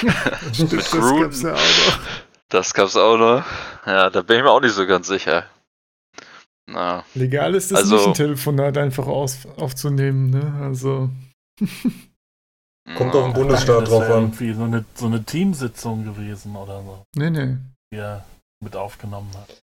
Stimmt, 0.53 0.73
mit 0.73 0.91
Gruden, 0.91 1.31
das 1.31 1.43
gab's 1.43 1.43
ja 1.43 1.53
auch 1.53 1.87
noch. 1.87 2.01
Das 2.49 2.75
gab's 2.75 2.97
auch 2.97 3.17
noch. 3.19 3.45
Ja, 3.87 4.11
da 4.11 4.23
bin 4.23 4.39
ich 4.39 4.43
mir 4.43 4.51
auch 4.51 4.61
nicht 4.61 4.75
so 4.75 4.87
ganz 4.87 5.07
sicher. 5.07 5.47
Na, 6.67 7.05
Legal 7.15 7.55
ist 7.55 7.71
das 7.71 7.81
also, 7.81 7.97
nicht, 7.97 8.07
ein 8.07 8.15
Telefonat 8.15 8.79
einfach 8.79 9.07
aus, 9.07 9.47
aufzunehmen, 9.57 10.31
ne? 10.31 10.61
Also. 10.63 11.11
Kommt 12.97 13.15
auf 13.15 13.25
den 13.25 13.35
Bundesstaat 13.35 13.89
drauf 13.89 14.05
an. 14.05 14.23
Irgendwie 14.23 14.55
so 14.55 14.65
eine, 14.65 14.85
so 14.95 15.07
eine 15.07 15.23
Teamsitzung 15.25 16.05
gewesen 16.05 16.57
oder 16.57 16.83
so. 16.83 17.05
Nee, 17.15 17.31
nee. 17.31 17.57
Die 17.93 17.99
er 17.99 18.25
mit 18.61 18.75
aufgenommen 18.75 19.31
hat. 19.37 19.63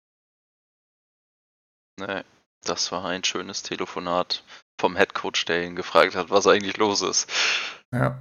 Nee, 2.00 2.24
das 2.64 2.92
war 2.92 3.06
ein 3.06 3.24
schönes 3.24 3.64
Telefonat 3.64 4.44
vom 4.80 4.96
Headcoach, 4.96 5.46
der 5.48 5.66
ihn 5.66 5.76
gefragt 5.76 6.16
hat, 6.16 6.30
was 6.30 6.48
eigentlich 6.48 6.78
los 6.78 7.02
ist. 7.02 7.30
Ja. 7.92 8.20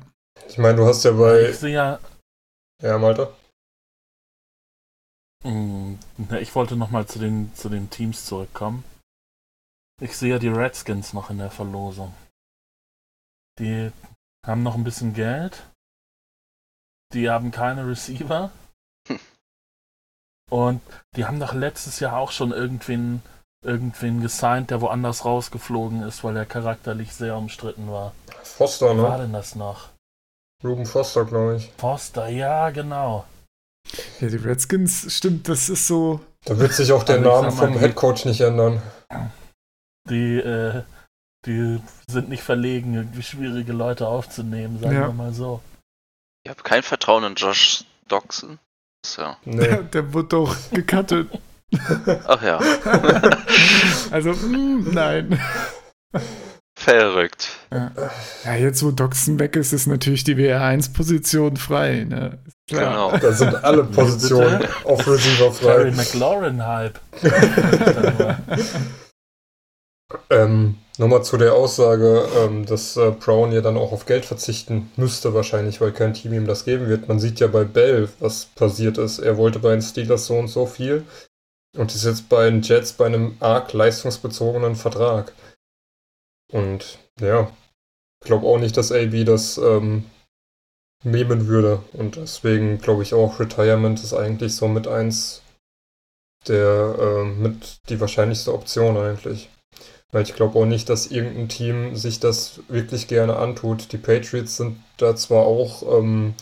Ich 0.48 0.58
meine, 0.58 0.76
du 0.76 0.86
hast 0.86 1.04
ja 1.04 1.12
bei. 1.12 1.50
Ich 1.50 1.60
ja. 1.62 1.98
Ja, 2.82 2.98
Malte? 2.98 3.34
Hm, 5.44 5.98
ich 6.40 6.54
wollte 6.54 6.76
nochmal 6.76 7.06
zu 7.06 7.18
den, 7.18 7.54
zu 7.54 7.68
den 7.68 7.90
Teams 7.90 8.24
zurückkommen. 8.24 8.84
Ich 10.00 10.16
sehe 10.16 10.30
ja 10.30 10.38
die 10.38 10.48
Redskins 10.48 11.12
noch 11.12 11.30
in 11.30 11.38
der 11.38 11.50
Verlosung. 11.50 12.14
Die 13.58 13.90
haben 14.46 14.62
noch 14.62 14.74
ein 14.74 14.84
bisschen 14.84 15.14
Geld. 15.14 15.70
Die 17.14 17.30
haben 17.30 17.50
keine 17.50 17.86
Receiver. 17.86 18.50
Hm. 19.08 19.20
Und 20.50 20.82
die 21.16 21.24
haben 21.24 21.40
doch 21.40 21.54
letztes 21.54 22.00
Jahr 22.00 22.16
auch 22.16 22.30
schon 22.30 22.52
irgendwen 22.52 23.22
irgendwen 23.66 24.20
gesigned, 24.20 24.70
der 24.70 24.80
woanders 24.80 25.24
rausgeflogen 25.24 26.02
ist, 26.02 26.24
weil 26.24 26.36
er 26.36 26.46
charakterlich 26.46 27.12
sehr 27.12 27.36
umstritten 27.36 27.90
war. 27.90 28.12
Foster, 28.42 28.94
ne? 28.94 29.00
Wie 29.00 29.04
war 29.04 29.18
denn 29.18 29.32
das 29.32 29.54
noch? 29.54 29.88
Ruben 30.64 30.86
Foster, 30.86 31.24
glaube 31.24 31.56
ich. 31.56 31.70
Foster, 31.76 32.28
ja, 32.28 32.70
genau. 32.70 33.26
Ja, 34.20 34.28
die 34.28 34.36
Redskins, 34.36 35.12
stimmt, 35.14 35.48
das 35.48 35.68
ist 35.68 35.86
so. 35.86 36.20
Da 36.44 36.58
wird 36.58 36.72
sich 36.72 36.92
auch 36.92 37.02
der 37.02 37.20
Name 37.20 37.52
vom 37.52 37.76
Headcoach 37.76 38.24
nicht 38.24 38.40
ändern. 38.40 38.80
Die, 40.08 40.38
äh, 40.38 40.82
die 41.44 41.80
sind 42.08 42.28
nicht 42.28 42.42
verlegen, 42.42 42.94
irgendwie 42.94 43.22
schwierige 43.22 43.72
Leute 43.72 44.08
aufzunehmen, 44.08 44.80
sagen 44.80 44.94
ja. 44.94 45.08
wir 45.08 45.12
mal 45.12 45.32
so. 45.32 45.60
Ich 46.44 46.50
habe 46.50 46.62
kein 46.62 46.82
Vertrauen 46.82 47.24
in 47.24 47.34
Josh 47.34 47.84
Doxson. 48.08 48.58
So. 49.04 49.34
Nee. 49.44 49.82
Der 49.92 50.12
wurde 50.12 50.28
doch 50.28 50.56
gecuttet. 50.70 51.28
Ach 52.26 52.42
ja. 52.42 52.58
also, 54.10 54.30
mh, 54.30 54.42
hm, 54.42 54.90
nein. 54.92 55.40
Verrückt. 56.78 57.48
Ja. 57.72 57.90
ja. 58.44 58.54
jetzt 58.54 58.82
wo 58.84 58.90
Doxen 58.90 59.38
weg 59.38 59.56
ist, 59.56 59.72
ist 59.72 59.86
natürlich 59.86 60.24
die 60.24 60.36
WR1-Position 60.36 61.56
frei. 61.56 62.04
Ne? 62.08 62.38
Genau. 62.68 63.16
Da 63.16 63.32
sind 63.32 63.64
alle 63.64 63.84
Positionen 63.84 64.66
auf 64.84 65.06
Receiver 65.06 65.52
frei. 65.52 65.74
Terry 65.74 65.90
McLaurin-Hype. 65.92 67.00
ähm, 70.30 70.76
Nochmal 70.98 71.24
zu 71.24 71.36
der 71.36 71.52
Aussage, 71.52 72.26
ähm, 72.38 72.64
dass 72.64 72.96
äh, 72.96 73.10
Brown 73.10 73.52
ja 73.52 73.60
dann 73.60 73.76
auch 73.76 73.92
auf 73.92 74.06
Geld 74.06 74.24
verzichten 74.24 74.90
müsste 74.96 75.34
wahrscheinlich, 75.34 75.80
weil 75.82 75.92
kein 75.92 76.14
Team 76.14 76.32
ihm 76.32 76.46
das 76.46 76.64
geben 76.64 76.88
wird. 76.88 77.06
Man 77.06 77.20
sieht 77.20 77.38
ja 77.38 77.48
bei 77.48 77.64
Bell, 77.64 78.08
was 78.18 78.46
passiert 78.46 78.96
ist. 78.96 79.18
Er 79.18 79.36
wollte 79.36 79.58
bei 79.58 79.72
den 79.72 79.82
Steelers 79.82 80.26
so 80.26 80.38
und 80.38 80.48
so 80.48 80.64
viel. 80.64 81.04
Und 81.76 81.94
ist 81.94 82.04
jetzt 82.04 82.28
bei 82.28 82.48
den 82.48 82.62
Jets 82.62 82.92
bei 82.92 83.06
einem 83.06 83.36
arg 83.40 83.72
leistungsbezogenen 83.72 84.76
Vertrag. 84.76 85.32
Und 86.52 86.98
ja, 87.20 87.50
ich 88.22 88.26
glaube 88.26 88.46
auch 88.46 88.58
nicht, 88.58 88.76
dass 88.76 88.92
AB 88.92 89.24
das 89.24 89.58
ähm, 89.58 90.04
nehmen 91.04 91.46
würde. 91.46 91.82
Und 91.92 92.16
deswegen 92.16 92.78
glaube 92.78 93.02
ich 93.02 93.14
auch, 93.14 93.38
Retirement 93.40 94.02
ist 94.02 94.14
eigentlich 94.14 94.54
so 94.56 94.68
mit 94.68 94.86
eins 94.86 95.42
der 96.48 96.96
äh, 96.98 97.24
mit 97.24 97.80
die 97.88 98.00
wahrscheinlichste 98.00 98.54
Option 98.54 98.96
eigentlich. 98.96 99.50
Weil 100.12 100.22
ich 100.22 100.34
glaube 100.34 100.58
auch 100.58 100.66
nicht, 100.66 100.88
dass 100.88 101.08
irgendein 101.08 101.48
Team 101.48 101.96
sich 101.96 102.20
das 102.20 102.60
wirklich 102.68 103.08
gerne 103.08 103.36
antut. 103.36 103.92
Die 103.92 103.98
Patriots 103.98 104.56
sind 104.56 104.80
da 104.98 105.16
zwar 105.16 105.44
auch 105.44 105.82
ähm, 105.98 106.34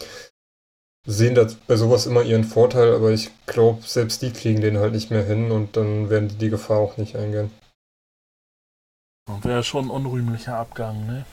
sehen 1.06 1.34
da 1.34 1.46
bei 1.66 1.76
sowas 1.76 2.06
immer 2.06 2.22
ihren 2.22 2.44
Vorteil, 2.44 2.94
aber 2.94 3.10
ich 3.10 3.30
glaube, 3.46 3.82
selbst 3.82 4.22
die 4.22 4.32
kriegen 4.32 4.60
den 4.60 4.78
halt 4.78 4.92
nicht 4.92 5.10
mehr 5.10 5.24
hin 5.24 5.50
und 5.50 5.76
dann 5.76 6.10
werden 6.10 6.28
die 6.28 6.36
die 6.36 6.50
Gefahr 6.50 6.78
auch 6.78 6.96
nicht 6.96 7.16
eingehen. 7.16 7.50
Wäre 9.42 9.64
schon 9.64 9.86
ein 9.86 9.90
unrühmlicher 9.90 10.56
Abgang, 10.56 11.06
ne? 11.06 11.26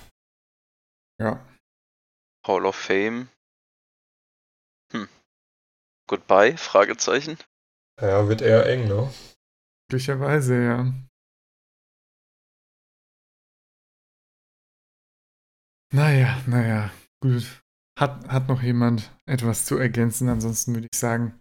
Ja. 1.20 1.46
Hall 2.46 2.66
of 2.66 2.76
Fame. 2.76 3.30
Hm. 4.92 5.08
Goodbye? 6.08 6.58
Fragezeichen. 6.58 7.38
Ja, 8.02 8.28
wird 8.28 8.42
eher 8.42 8.66
eng, 8.66 8.88
ne? 8.88 9.14
Glücklicherweise, 9.90 10.64
ja. 10.64 10.94
Naja, 15.94 16.42
naja, 16.48 16.90
gut. 17.22 17.61
Hat, 18.02 18.28
hat 18.30 18.48
noch 18.48 18.64
jemand 18.64 19.12
etwas 19.28 19.66
zu 19.66 19.78
ergänzen? 19.78 20.28
Ansonsten 20.28 20.74
würde 20.74 20.88
ich 20.92 20.98
sagen, 20.98 21.40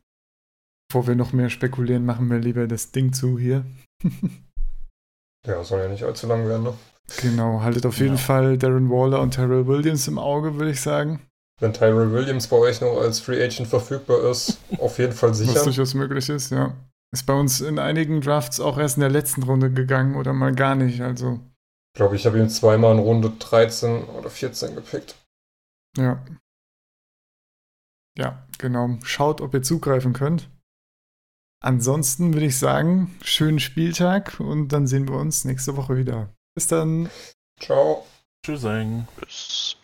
bevor 0.87 1.07
wir 1.07 1.14
noch 1.14 1.33
mehr 1.33 1.49
spekulieren, 1.49 2.05
machen 2.05 2.29
wir 2.31 2.38
lieber 2.38 2.66
das 2.66 2.92
Ding 2.92 3.14
zu 3.14 3.38
hier. 3.38 3.64
ja, 5.46 5.64
soll 5.64 5.81
ja 5.81 5.88
nicht 5.88 6.05
allzu 6.05 6.27
lang 6.27 6.46
werden, 6.46 6.64
ne? 6.64 6.75
Genau, 7.23 7.62
haltet 7.62 7.87
auf 7.87 7.96
jeden 7.96 8.16
ja. 8.16 8.20
Fall 8.20 8.59
Darren 8.59 8.90
Waller 8.90 9.23
und 9.23 9.33
Tyrell 9.33 9.66
Williams 9.66 10.07
im 10.07 10.18
Auge, 10.18 10.57
würde 10.57 10.73
ich 10.73 10.83
sagen. 10.83 11.20
Wenn 11.62 11.73
Tyrell 11.73 12.12
Williams 12.12 12.46
bei 12.46 12.57
euch 12.57 12.83
noch 12.83 13.01
als 13.01 13.20
Free 13.20 13.42
Agent 13.42 13.66
verfügbar 13.66 14.31
ist, 14.31 14.59
auf 14.79 14.99
jeden 14.99 15.14
Fall 15.14 15.33
sicher. 15.33 15.55
Was 15.55 15.64
durchaus 15.64 15.94
möglich 15.94 16.29
ist, 16.29 16.51
ja. 16.51 16.75
Ist 17.11 17.25
bei 17.25 17.33
uns 17.33 17.62
in 17.62 17.79
einigen 17.79 18.20
Drafts 18.20 18.61
auch 18.61 18.77
erst 18.77 18.99
in 18.99 19.01
der 19.01 19.11
letzten 19.11 19.44
Runde 19.44 19.70
gegangen 19.70 20.14
oder 20.14 20.35
mal 20.35 20.55
gar 20.55 20.75
nicht, 20.75 21.01
also. 21.01 21.40
Ich 21.94 21.99
glaube, 21.99 22.16
ich 22.16 22.27
habe 22.27 22.38
ihn 22.38 22.51
zweimal 22.51 22.92
in 22.92 23.01
Runde 23.01 23.33
13 23.38 24.05
oder 24.05 24.29
14 24.29 24.75
gepickt. 24.75 25.16
Ja. 25.96 26.23
Ja, 28.18 28.46
genau. 28.59 28.99
Schaut, 29.03 29.40
ob 29.40 29.55
ihr 29.55 29.62
zugreifen 29.62 30.12
könnt. 30.12 30.51
Ansonsten 31.62 32.33
würde 32.33 32.46
ich 32.46 32.59
sagen, 32.59 33.14
schönen 33.23 33.61
Spieltag 33.61 34.40
und 34.40 34.68
dann 34.68 34.87
sehen 34.87 35.09
wir 35.09 35.16
uns 35.16 35.44
nächste 35.44 35.77
Woche 35.77 35.96
wieder. 35.96 36.33
Bis 36.55 36.66
dann. 36.66 37.11
Ciao. 37.61 38.07
Tschüss. 38.42 38.66
Bis. 39.16 39.77